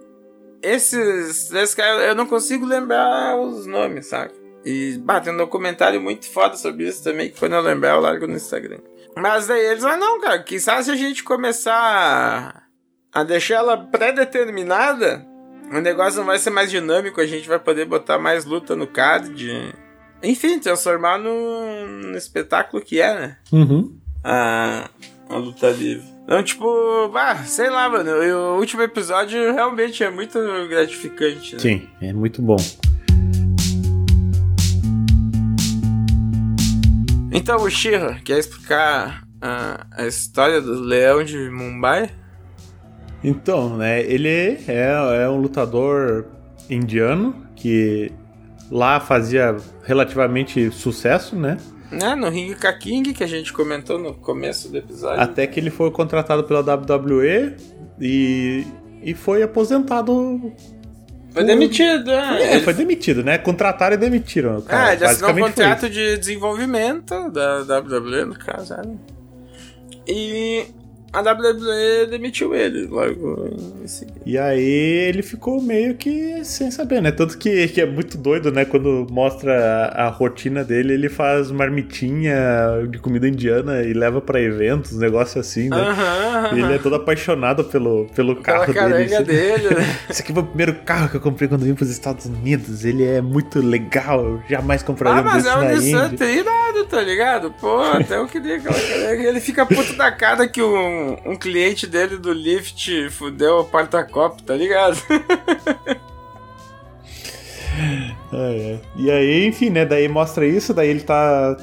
[0.63, 4.35] Esses três caras, eu não consigo lembrar os nomes, saca?
[4.65, 8.01] E bah, tem um documentário muito foda sobre isso também, que quando eu lembrar eu
[8.01, 8.79] largo no Instagram.
[9.17, 12.69] Mas daí eles, ah não, cara, quem sabe se a gente começar
[13.13, 15.27] a deixar ela pré-determinada,
[15.73, 18.87] o negócio não vai ser mais dinâmico, a gente vai poder botar mais luta no
[18.87, 19.75] card.
[20.23, 23.37] Enfim, transformar no, no espetáculo que é, né?
[23.51, 23.97] Uhum.
[24.23, 24.91] A,
[25.29, 26.05] a luta livre.
[26.25, 28.11] Então, tipo, bah, sei lá, mano.
[28.11, 31.55] O último episódio realmente é muito gratificante.
[31.55, 31.59] Né?
[31.59, 32.59] Sim, é muito bom.
[37.33, 42.11] Então, o Shira, quer explicar a, a história do leão de Mumbai?
[43.25, 46.27] Então, né, ele é, é um lutador
[46.69, 48.13] indiano que
[48.71, 51.57] lá fazia relativamente sucesso, né?
[51.91, 55.21] Né, no Ring King, que a gente comentou no começo do episódio.
[55.21, 57.57] Até que ele foi contratado pela WWE
[58.01, 58.65] e,
[59.03, 60.53] e foi aposentado.
[61.33, 62.55] Foi demitido, né?
[62.55, 63.39] É, foi demitido, né?
[63.39, 64.59] Contrataram e demitiram.
[64.59, 64.91] o Cara.
[64.91, 68.77] Ah, ele assinou um contrato de desenvolvimento da WWE, no caso.
[68.77, 68.83] né?
[70.07, 70.67] E
[71.13, 73.51] a WWE demitiu ele logo.
[74.25, 74.63] E aí
[75.09, 77.11] ele ficou meio que sem saber, né?
[77.11, 78.65] Tanto que, que é muito doido, né?
[78.65, 79.53] Quando mostra
[79.93, 82.37] a, a rotina dele, ele faz marmitinha
[82.89, 85.77] de comida indiana e leva pra eventos, negócio assim, né?
[86.53, 89.05] Ele é todo apaixonado pelo, pelo carro dele.
[89.05, 89.97] Esse- dele, né?
[90.09, 92.85] Esse aqui foi o primeiro carro que eu comprei quando vim pros Estados Unidos.
[92.85, 94.25] Ele é muito legal.
[94.25, 97.53] Eu jamais compraria Ah, um mas é um Nissan treinado, tá ligado?
[97.61, 99.23] Pô, até eu queria aquela carenga.
[99.29, 104.43] Ele fica puto da cara que um, um cliente dele do Lyft fudeu o porta-copo,
[104.43, 104.97] tá ligado?
[108.33, 108.81] É, é.
[108.97, 109.85] E aí, enfim, né?
[109.85, 111.57] Daí mostra isso, daí ele tá,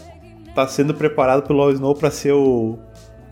[0.53, 2.77] tá sendo preparado pelo All Snow pra ser o.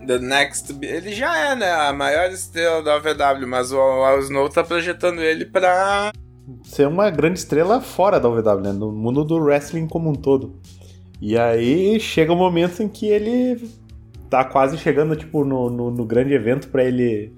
[0.06, 0.74] The Next...
[0.80, 1.70] Ele já é, né?
[1.70, 6.12] A maior estrela da OVW, mas o Al Snow tá projetando ele pra...
[6.64, 8.72] ser uma grande estrela fora da OVW, né?
[8.72, 10.60] No mundo do wrestling como um todo.
[11.20, 13.68] E aí chega o momento em que ele
[14.30, 17.32] tá quase chegando, tipo, no, no, no grande evento pra ele.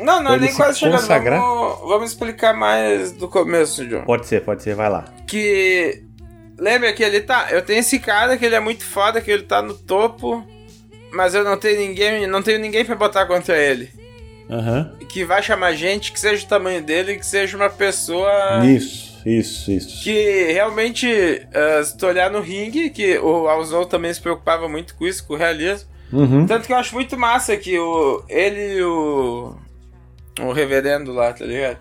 [0.00, 1.06] Não, não, nem se quase chegando.
[1.06, 4.02] Vamos, vamos explicar mais do começo, John.
[4.02, 5.04] Pode ser, pode ser, vai lá.
[5.26, 6.02] que
[6.58, 9.42] lembra que ele tá, eu tenho esse cara que ele é muito foda, que ele
[9.44, 10.46] tá no topo,
[11.12, 13.90] mas eu não tenho ninguém, não tenho ninguém pra botar contra ele.
[14.48, 14.96] Aham.
[15.08, 19.70] Que vai chamar gente que seja o tamanho dele, que seja uma pessoa Isso, isso,
[19.70, 20.02] isso.
[20.02, 24.94] que realmente, ah, se tu olhar no ringue, que o Alzou também se preocupava muito
[24.96, 25.88] com isso, com o realismo.
[26.12, 26.46] Uhum.
[26.46, 29.54] Tanto que eu acho muito massa que o ele e o
[30.40, 31.78] o reverendo lá, tá ligado?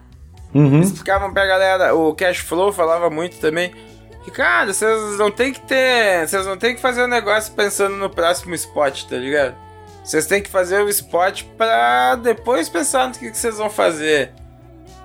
[0.54, 0.82] Uhum.
[0.82, 3.72] explicavam pra galera, o Cash Flow falava muito também,
[4.24, 6.28] que, cara, vocês não tem que ter.
[6.28, 9.56] Vocês não tem que fazer o negócio pensando no próximo spot, tá ligado?
[10.04, 14.32] Vocês têm que fazer o spot pra depois pensar no que, vocês vão fazer.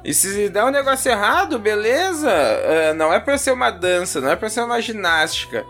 [0.05, 4.31] E se der um negócio errado, beleza, é, não é pra ser uma dança, não
[4.31, 5.65] é pra ser uma ginástica.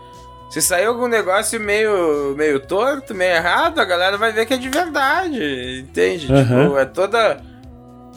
[0.55, 4.57] Se sair algum negócio meio, meio torto, meio errado, a galera vai ver que é
[4.57, 6.31] de verdade, entende?
[6.31, 6.63] Aham.
[6.63, 7.41] Tipo, é toda.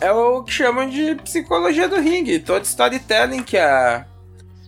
[0.00, 4.06] É o que chamam de psicologia do ringue, todo storytelling que a.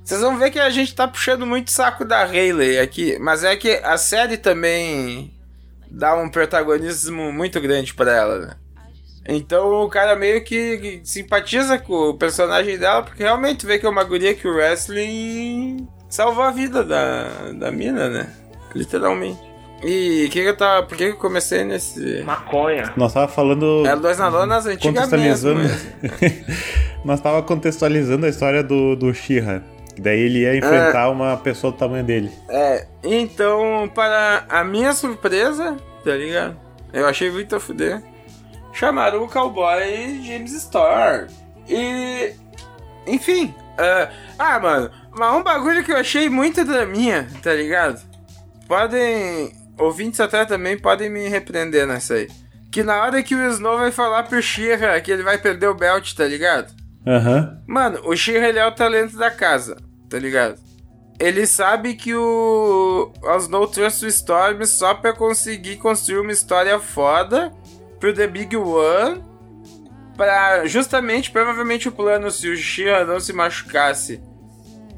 [0.02, 3.54] Vocês vão ver que a gente tá puxando muito saco da Hayley aqui, mas é
[3.54, 5.32] que a série também
[5.88, 8.56] dá um protagonismo muito grande pra ela, né?
[9.28, 13.86] Então o cara meio que que simpatiza com o personagem dela, porque realmente vê que
[13.86, 18.28] é uma guria que o wrestling salvou a vida da, da mina, né?
[18.74, 19.50] Literalmente.
[19.82, 20.86] E que que eu tava.
[20.86, 22.22] Por que que eu comecei nesse.
[22.22, 22.92] Maconha.
[22.96, 23.86] Nós tava falando.
[23.86, 25.54] Era dois na lona nas antigas mesmo.
[25.54, 25.61] contextualizando.
[27.02, 29.64] Nós tava contextualizando a história do, do Shira.
[29.98, 32.30] Daí ele ia enfrentar uma pessoa do tamanho dele.
[32.48, 36.56] É, então, para a minha surpresa, tá ligado?
[36.92, 38.02] Eu achei muito a fuder.
[38.72, 41.26] Chamaram o cowboy James Storr.
[41.68, 42.32] E.
[43.06, 43.54] Enfim.
[43.78, 44.90] ah, ah, mano.
[45.16, 48.00] Mas um bagulho que eu achei muito da minha, tá ligado?
[48.66, 49.52] Podem.
[49.78, 52.28] Ouvintes até também podem me repreender nessa aí.
[52.70, 55.74] Que na hora que o Snow vai falar pro Shira que ele vai perder o
[55.74, 56.72] belt, tá ligado?
[57.06, 57.62] Aham.
[57.66, 59.76] Mano, o Shira ele é o talento da casa,
[60.08, 60.61] tá ligado?
[61.18, 67.52] Ele sabe que o Snow trouxe o Storm só pra conseguir construir uma história foda
[67.98, 69.22] pro The Big One.
[70.16, 74.22] Pra justamente, provavelmente o plano, se o Shira não se machucasse,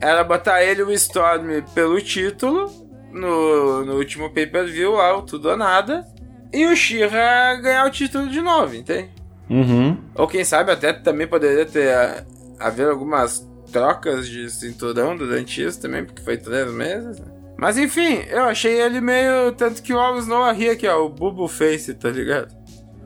[0.02, 2.70] era botar ele e o Storm pelo título
[3.12, 6.04] no, no último pay-per-view lá, o Tudo ou Nada.
[6.52, 9.08] E o Shira ganhar o título de novo, entende?
[9.48, 9.96] Uhum.
[10.14, 12.24] Ou quem sabe até também poderia ter a-
[12.60, 17.18] haver algumas trocas de cinturão durante isso também, porque foi três meses.
[17.20, 17.26] né?
[17.56, 19.52] Mas enfim, eu achei ele meio.
[19.52, 22.52] Tanto que o Al Snow ri aqui, ó, o Bubu Face, tá ligado?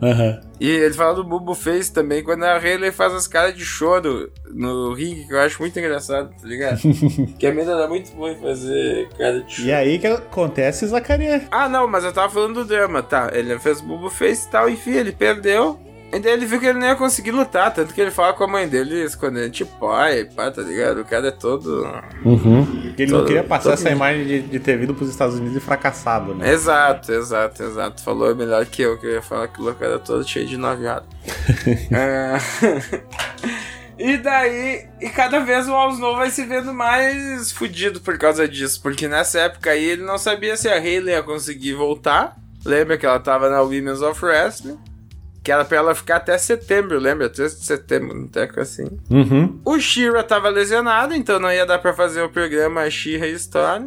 [0.03, 0.41] Aham.
[0.59, 4.31] E ele fala do Bubu Face também, quando a Hayley faz as caras de choro
[4.51, 6.81] no ringue, que eu acho muito engraçado, tá ligado?
[7.39, 9.69] que a mina era muito boa em fazer cara de choro.
[9.69, 11.43] E aí que acontece, Zacarias?
[11.51, 13.31] Ah, não, mas eu tava falando do drama, tá?
[13.33, 15.79] Ele fez Bubu Face e tal, enfim, ele perdeu.
[16.17, 18.45] E daí ele viu que ele não ia conseguir lutar, tanto que ele fala com
[18.45, 21.01] a mãe dele escondendo tipo pai, pá, tá ligado?
[21.01, 21.87] O cara é todo.
[22.25, 22.93] Uhum.
[22.99, 25.57] Ele não Todo- queria passar todo- essa imagem de, de ter vindo pros Estados Unidos
[25.57, 26.51] e fracassado, né?
[26.53, 28.03] Exato, exato, exato.
[28.03, 30.57] Falou melhor que eu, que eu ia falar que o louco era todo cheio de
[30.57, 31.07] noviado.
[31.93, 32.37] É.
[33.99, 38.47] E daí, e cada vez o All Snow vai se vendo mais fudido por causa
[38.47, 38.79] disso.
[38.83, 42.37] Porque nessa época aí ele não sabia se a Hayley ia conseguir voltar.
[42.63, 44.79] Lembra que ela tava na Women's of Wrestling?
[45.47, 47.29] Que era pra ela ficar até setembro, lembra?
[47.29, 48.89] 3 de setembro, um teco assim.
[49.09, 49.61] Uhum.
[49.65, 53.87] O Shira tava lesionado, então não ia dar pra fazer o programa Shira Story.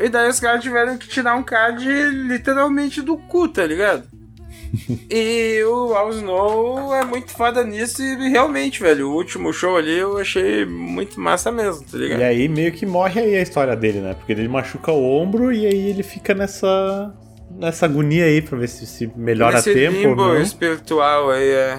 [0.00, 1.84] E daí os caras tiveram que tirar um card
[2.26, 4.04] literalmente do cu, tá ligado?
[5.10, 9.98] e o Al Snow é muito foda nisso e realmente, velho, o último show ali
[9.98, 12.20] eu achei muito massa mesmo, tá ligado?
[12.20, 14.14] E aí meio que morre aí a história dele, né?
[14.14, 17.12] Porque ele machuca o ombro e aí ele fica nessa
[17.58, 20.40] nessa agonia aí pra ver se, se melhora a Nesse tempo ou limbo não.
[20.40, 21.78] espiritual aí, é.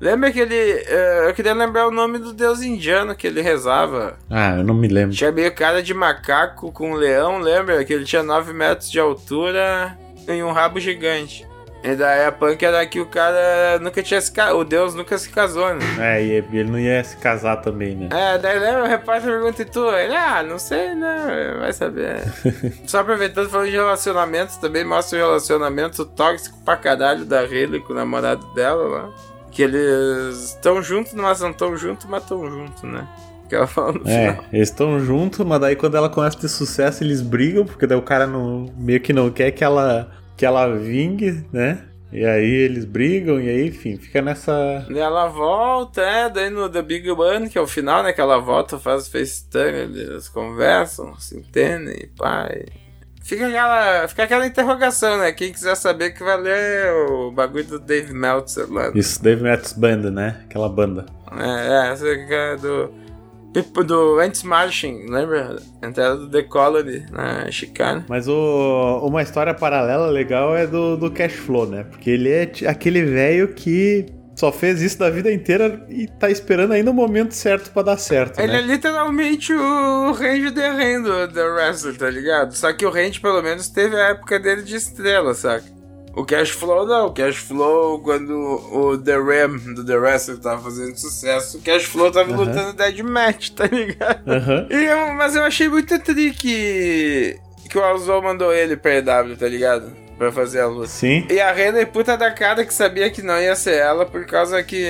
[0.00, 0.54] Lembra aquele.
[0.54, 4.18] eh, eu queria lembrar o nome do deus indiano que ele rezava.
[4.28, 5.14] Ah, eu não me lembro.
[5.14, 7.84] Tinha meio cara de macaco com um leão, lembra?
[7.84, 11.46] Que ele tinha 9 metros de altura e um rabo gigante.
[11.84, 14.58] E daí a punk era que o cara nunca tinha se casado.
[14.58, 15.84] O deus nunca se casou, né?
[15.98, 18.08] É, e ele não ia se casar também, né?
[18.12, 21.56] É, daí lembra, o repórter pergunta e tu, ele, ah, não sei, né?
[21.58, 22.22] Vai saber.
[22.86, 27.92] Só aproveitando falando de relacionamentos, também mostra o relacionamento tóxico pra caralho da Hayley com
[27.92, 29.08] o namorado dela lá.
[29.50, 33.06] Que eles estão juntos, mas não estão juntos, mas estão juntos, né?
[33.48, 34.44] Que ela fala no É, final.
[34.52, 37.98] eles estão juntos, mas daí quando ela começa a ter sucesso, eles brigam, porque daí
[37.98, 41.84] o cara não, meio que não quer que ela, que ela vingue, né?
[42.12, 44.86] E aí eles brigam, e aí, enfim, fica nessa.
[44.90, 48.12] E ela volta, é, daí no The Big One, que é o final, né?
[48.12, 52.10] Que ela volta, faz o FaceTime, eles conversam, se entendem, e
[53.22, 55.32] Fica aquela, fica aquela interrogação, né?
[55.32, 58.90] Quem quiser saber que vai ler o bagulho do Dave Meltzer lá.
[58.94, 60.42] Isso, Dave Matthews Band, né?
[60.44, 61.06] Aquela banda.
[61.30, 62.26] É, é, é
[63.52, 63.62] do.
[63.62, 65.56] Tipo do Anti-Marching, lembra?
[65.82, 68.04] Entrada do The Colony na Chicago.
[68.08, 71.84] Mas o, uma história paralela legal é do, do Cash Flow, né?
[71.84, 76.72] Porque ele é aquele velho que só fez isso da vida inteira e tá esperando
[76.72, 78.58] ainda o momento certo pra dar certo, Ele né?
[78.58, 82.54] é literalmente o Range The Rain do The Wrestler, tá ligado?
[82.54, 85.64] Só que o Range, pelo menos, teve a época dele de estrela, saca?
[86.14, 90.62] O Cash Flow não, o Cash Flow, quando o The Ram do The Wrestler tava
[90.62, 92.44] fazendo sucesso, o Cash Flow tava Aham.
[92.44, 94.20] lutando Dead Match, tá ligado?
[94.70, 97.38] E eu- mas eu achei muito tri que,
[97.70, 99.90] que o Alzol mandou ele pra EW, tá ligado?
[100.18, 100.86] Pra fazer a luta.
[100.86, 101.26] Sim.
[101.30, 104.62] E a Hayley puta da cara que sabia que não ia ser ela por causa
[104.62, 104.86] que.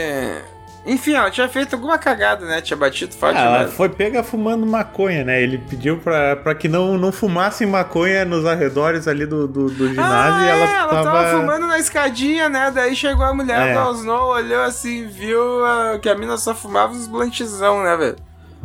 [0.85, 2.61] Enfim, ela tinha feito alguma cagada, né?
[2.61, 5.41] Tinha batido forte Ah, ela foi pega fumando maconha, né?
[5.41, 9.89] Ele pediu pra, pra que não, não fumassem maconha nos arredores ali do, do, do
[9.89, 11.41] ginásio ah, e ela é, ela tava.
[11.41, 12.73] fumando na escadinha, né?
[12.75, 13.75] Daí chegou a mulher É.
[13.75, 18.17] do olhou assim, viu ah, que a mina só fumava uns blantzão, né, velho?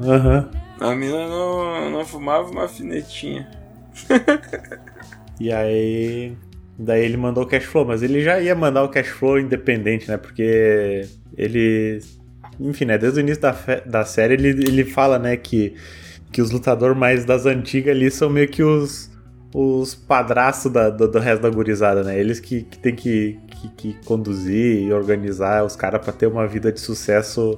[0.03, 0.49] Aham.
[0.79, 3.47] A mina não, não fumava uma finetinha.
[5.39, 6.35] E aí.
[6.79, 10.07] Daí ele mandou o cash flow, mas ele já ia mandar o cash flow independente,
[10.07, 10.17] né?
[10.17, 11.07] Porque
[11.37, 12.01] ele.
[12.59, 12.97] Enfim, né?
[12.97, 15.75] Desde o início da, da série ele, ele fala, né, que,
[16.31, 19.15] que os lutadores mais das antigas ali são meio que os.
[19.53, 22.19] Os padraços da, do, do resto da gurizada, né?
[22.19, 26.45] Eles que, que tem que, que, que conduzir e organizar os caras pra ter uma
[26.45, 27.57] vida de sucesso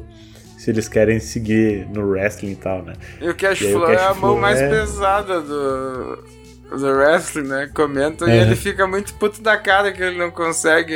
[0.56, 2.94] se eles querem seguir no wrestling e tal, né?
[3.20, 6.24] E o Cash Flow é a mão mais é- pesada do,
[6.70, 7.70] do wrestling, né?
[7.74, 8.42] Comenta e É.
[8.42, 10.96] ele fica muito puto da cara que ele não consegue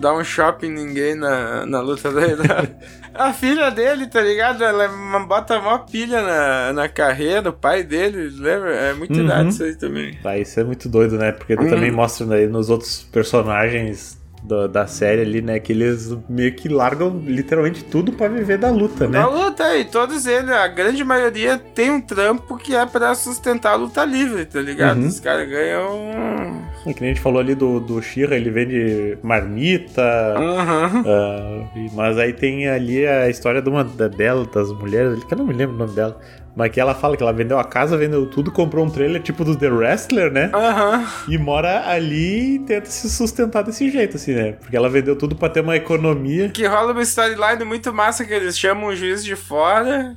[0.00, 2.42] dar um shopping em ninguém na, na luta dele.
[3.14, 4.64] a filha dele, tá ligado?
[4.64, 8.74] Ela é bota a maior pilha na, na carreira, o pai dele, lembra?
[8.74, 9.24] É muito Uhum.
[9.24, 10.14] idade isso aí também.
[10.22, 11.32] Tá, isso é muito doido, né?
[11.32, 11.70] Porque ele Hum.
[11.70, 15.58] também mostra aí nos outros personagens do- da série ali, né?
[15.60, 19.20] Que eles meio que largam literalmente tudo pra viver da luta, né?
[19.20, 23.72] Na luta, e todos eles, a grande maioria tem um trampo que é pra sustentar
[23.72, 24.98] a luta livre, tá ligado?
[25.00, 25.06] Uhum.
[25.06, 26.62] Os caras ganham.
[26.86, 30.02] É Que nem a gente falou ali do, do Shira, ele vende marmita.
[30.38, 31.66] Uhum.
[31.76, 35.34] e- mas aí tem ali a história de uma da- dela, das mulheres, ali, que
[35.34, 36.18] eu não me lembro o nome dela.
[36.54, 39.44] Mas que ela fala que ela vendeu a casa, vendeu tudo, comprou um trailer tipo
[39.44, 40.50] do The Wrestler, né?
[40.52, 41.06] Aham.
[41.28, 44.52] E mora ali e tenta se sustentar desse jeito, assim, né?
[44.52, 46.50] Porque ela vendeu tudo pra ter uma economia.
[46.50, 50.14] Que rola uma storyline muito massa que eles chamam o juiz de fora.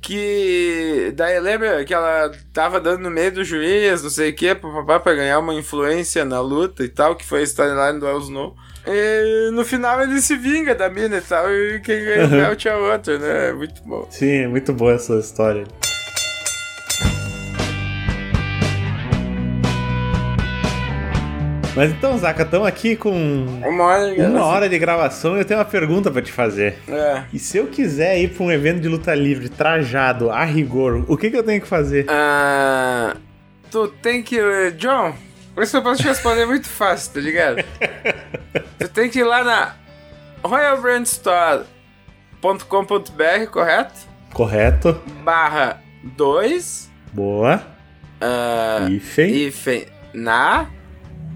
[0.00, 1.12] Que.
[1.16, 4.72] Daí lembra que ela tava dando no meio do juiz, não sei o que, pro
[4.72, 8.18] papai pra ganhar uma influência na luta e tal, que foi a storyline do El
[8.18, 8.54] Snow.
[8.86, 12.70] E no final ele se vinga da mina e tal, e quem ganha o é
[12.70, 13.52] a outra, né?
[13.52, 14.06] Muito bom.
[14.10, 15.64] Sim, é muito boa essa história.
[21.76, 23.10] Mas então, Zaka, estamos aqui com
[23.64, 24.46] Uma hora de uma gravação.
[24.48, 26.76] hora de gravação e eu tenho uma pergunta pra te fazer.
[26.88, 27.22] É.
[27.32, 31.16] E se eu quiser ir pra um evento de luta livre trajado a rigor, o
[31.16, 32.06] que, que eu tenho que fazer?
[32.08, 33.16] Ah,
[33.72, 34.38] tu tem que.
[34.78, 35.14] John,
[35.54, 37.56] por isso eu posso te responder muito fácil, tá ligado?
[38.78, 39.74] tu tem que ir lá na
[42.42, 43.94] royalbrandstore.com.br, correto?
[44.32, 45.00] Correto.
[45.22, 47.62] Barra 2 Boa.
[48.20, 49.30] uh, Hífen.
[49.34, 50.66] hífen na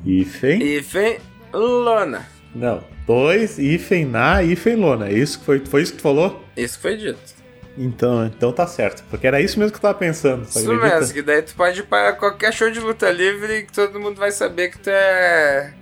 [0.05, 0.61] Hífen.
[0.63, 1.19] hífen
[1.53, 2.27] lona.
[2.55, 2.83] Não.
[3.07, 5.09] Dois, hífen na, hífen lona.
[5.09, 6.45] É Isso que foi, foi isso que tu falou?
[6.57, 7.38] Isso foi dito.
[7.79, 9.05] Então, então tá certo.
[9.09, 10.43] Porque era isso mesmo que eu tava pensando.
[10.43, 14.01] Isso mesmo, que daí tu pode ir para qualquer show de luta livre que todo
[14.01, 15.73] mundo vai saber que tu é,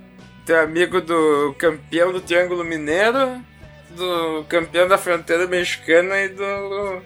[0.45, 3.41] tu é amigo do campeão do Triângulo Mineiro,
[3.95, 7.01] do campeão da fronteira mexicana e do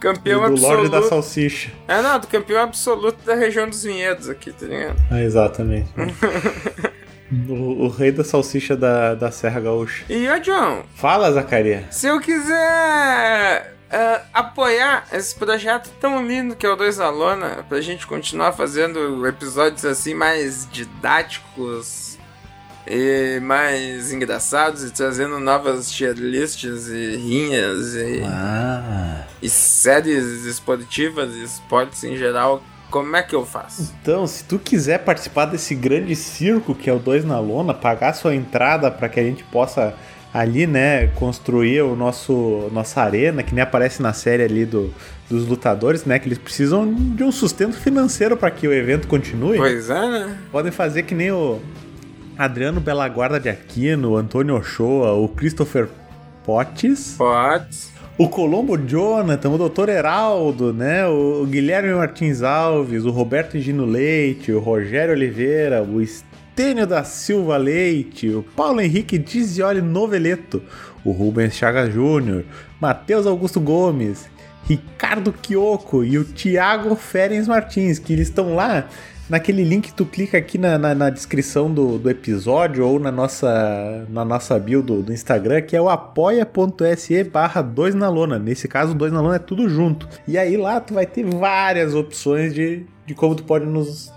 [0.00, 0.90] campeão do Lorde absoluto.
[0.90, 1.70] da Salsicha.
[1.86, 4.96] É, não, do campeão absoluto da região dos vinhedos aqui, tá ligado?
[5.10, 5.88] Ah, exatamente.
[7.48, 10.04] o, o rei da salsicha da, da Serra Gaúcha.
[10.08, 11.86] E ô John, Fala, Zacaria.
[11.90, 17.64] se eu quiser ah, apoiar esse projeto tão lindo que é o Dois na Lona,
[17.68, 22.18] pra gente continuar fazendo episódios assim mais didáticos
[22.86, 29.24] e mais engraçados e trazendo novas tier lists e rinhas e, Ah.
[29.42, 33.94] e séries esportivas e esportes em geral, como é que eu faço?
[34.00, 38.14] Então, se tu quiser participar desse grande circo que é o Dois na Lona, pagar
[38.14, 39.94] sua entrada para que a gente possa
[40.32, 44.92] ali, né, construir o nosso nossa arena, que nem aparece na série ali do,
[45.28, 49.56] dos lutadores, né, que eles precisam de um sustento financeiro para que o evento continue.
[49.56, 50.38] Pois é, né?
[50.50, 51.60] Podem fazer que nem o
[52.36, 55.88] Adriano Belaguarda de Aquino, Antônio Ochoa, o Christopher
[56.44, 57.88] Potts, Pode.
[58.16, 59.88] o Colombo Jonathan, o Dr.
[59.88, 61.06] Heraldo, né?
[61.06, 66.00] O Guilherme Martins Alves, o Roberto Gino Leite, o Rogério Oliveira, o
[66.58, 70.60] Estênio da Silva Leite, o Paulo Henrique Dizioli Noveleto,
[71.04, 72.44] o Rubens Chagas Júnior,
[72.80, 74.28] Matheus Augusto Gomes,
[74.64, 78.88] Ricardo Quioco e o Thiago Ferens Martins, que eles estão lá
[79.30, 83.12] naquele link que tu clica aqui na, na, na descrição do, do episódio ou na
[83.12, 88.36] nossa, na nossa bio do, do Instagram, que é o apoia.se barra 2 na lona.
[88.36, 90.08] Nesse caso, 2 na lona é tudo junto.
[90.26, 94.12] E aí lá tu vai ter várias opções de, de como tu pode nos,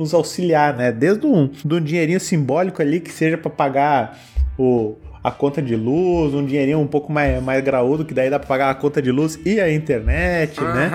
[0.00, 0.90] nos auxiliar, né?
[0.90, 4.18] Desde um, de um dinheirinho simbólico ali que seja para pagar
[4.58, 8.38] o, a conta de luz, um dinheirinho um pouco mais, mais graúdo, que daí dá
[8.38, 10.90] pra pagar a conta de luz e a internet, né?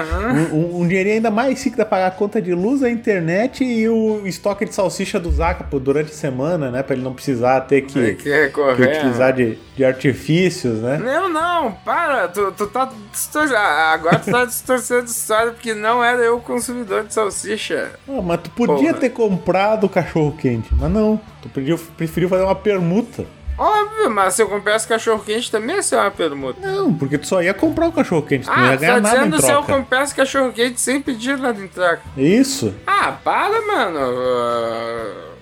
[0.51, 2.89] Um, um- um dinheirinho ainda mais chique dá pra pagar a conta de luz, a
[2.89, 6.81] internet e o estoque de salsicha do Zaca durante a semana, né?
[6.81, 8.97] Pra ele não precisar ter que, Tem que que recorrer.
[8.97, 10.97] utilizar de, de artifícios, né?
[10.97, 13.55] Não, não, para, tu, tu tá distorcendo.
[13.57, 17.91] Agora tu tá distorcendo a história porque não era eu o consumidor de salsicha.
[18.09, 18.93] Ah, mas tu podia Porra.
[19.01, 21.19] ter comprado o cachorro quente, mas não.
[21.41, 23.25] Tu preferiu, preferiu fazer uma permuta.
[23.57, 26.59] Óbvio, mas se eu comprasse cachorro quente também ia ser uma permuta.
[26.67, 28.95] Não, porque tu só ia comprar o cachorro quente, tu não Ah, ia tu ganhar
[28.95, 32.01] tá nada em dizendo se eu comprasse cachorro quente sem pedir nada em troca.
[32.17, 32.73] Isso.
[32.85, 33.99] Ah, para, mano.
[33.99, 35.35] Ah,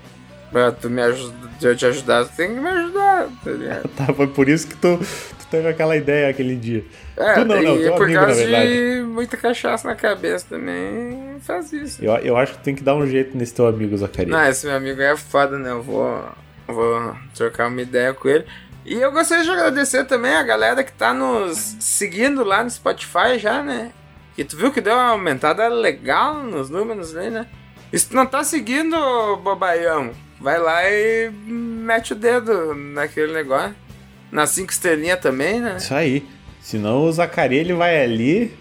[0.52, 3.90] Pra tu me ajudar, eu te ajudar, tu tem que me ajudar, tá ligado?
[3.98, 6.86] Tá, foi por isso que tu, tu teve aquela ideia aquele dia.
[7.18, 11.38] É, tu não, não, e teu por amigo, causa de muita cachaça na cabeça também
[11.42, 12.06] faz isso.
[12.06, 14.30] Eu, eu acho que tem que dar um jeito nesse teu amigo, Zacarias.
[14.32, 15.72] Não, esse meu amigo é foda, né?
[15.72, 16.24] Eu vou,
[16.68, 18.46] vou trocar uma ideia com ele.
[18.86, 23.38] E eu gostaria de agradecer também a galera que tá nos seguindo lá no Spotify
[23.38, 23.92] já, né?
[24.38, 27.48] E tu viu que deu uma aumentada legal nos números né?
[27.92, 28.98] E se tu não tá seguindo,
[29.38, 30.12] bobaião,
[30.42, 33.76] vai lá e mete o dedo naquele negócio.
[34.32, 35.78] Nas cinco estrelinhas também, né?
[35.78, 36.28] Isso aí.
[36.60, 38.58] Senão o Zacarias ele vai ali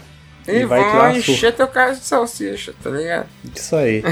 [0.46, 3.26] E, e vai vão encher teu carro de salsicha, tá ligado?
[3.54, 4.02] Isso aí.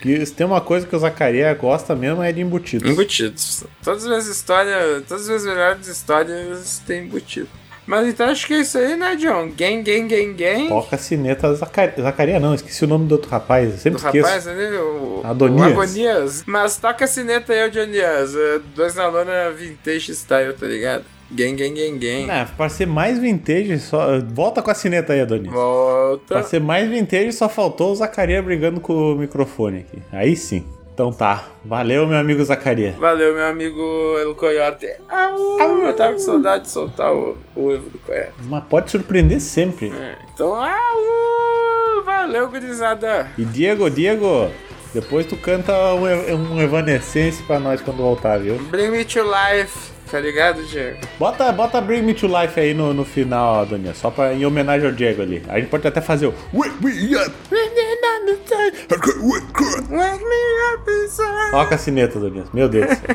[0.00, 2.90] que se tem uma coisa que o Zacarias gosta mesmo é de embutidos.
[2.90, 3.64] Embutidos.
[3.82, 7.48] Todas as minhas histórias, todas as minhas melhores histórias têm embutido.
[7.86, 9.48] Mas então acho que é isso aí, né, John?
[9.48, 10.68] Gang, gang, gang, gang.
[10.68, 12.00] Toca a sineta Zacarias.
[12.00, 13.68] Zacarias não, esqueci o nome do outro rapaz.
[13.68, 14.26] eu Do Sempre esqueço.
[14.26, 15.60] rapaz ali, o, Adonias.
[15.60, 16.44] o Agonias.
[16.46, 18.36] Mas toca a sineta aí, Adonias.
[18.36, 21.04] É, Dois na lona vintage style, tá ligado?
[21.32, 22.30] Gang, gang, gang, gang.
[22.30, 24.18] Ah, pra ser mais vintage, só.
[24.20, 25.50] Volta com a sineta aí, Adonis.
[25.50, 26.24] Volta.
[26.26, 30.02] Pra ser mais vintage, só faltou o Zacarias brigando com o microfone aqui.
[30.12, 30.64] Aí sim.
[30.92, 31.44] Então tá.
[31.64, 32.96] Valeu, meu amigo Zacarias.
[32.96, 33.80] Valeu, meu amigo
[34.18, 34.88] El Coyote.
[35.08, 38.32] Au, eu tava com saudade de soltar o, o Evo do Coyote.
[38.44, 39.90] Mas pode surpreender sempre.
[39.90, 43.30] É, então, au, valeu, gurizada.
[43.38, 44.50] E Diego, Diego,
[44.92, 48.58] depois tu canta um, um Evanescence pra nós quando voltar, viu?
[48.70, 49.92] Bring me to life.
[50.10, 50.98] Tá ligado, Diego?
[51.18, 54.88] Bota, bota Bring Me to Life aí no, no final, Doninha, só pra, em homenagem
[54.88, 55.40] ao Diego ali.
[55.48, 57.30] A gente pode até fazer o Wake Me Up!
[57.50, 57.74] Wake
[60.24, 60.90] me up.
[61.52, 62.46] Ó a cacineta, Doninha.
[62.52, 62.88] Meu Deus.
[62.88, 63.14] do céu.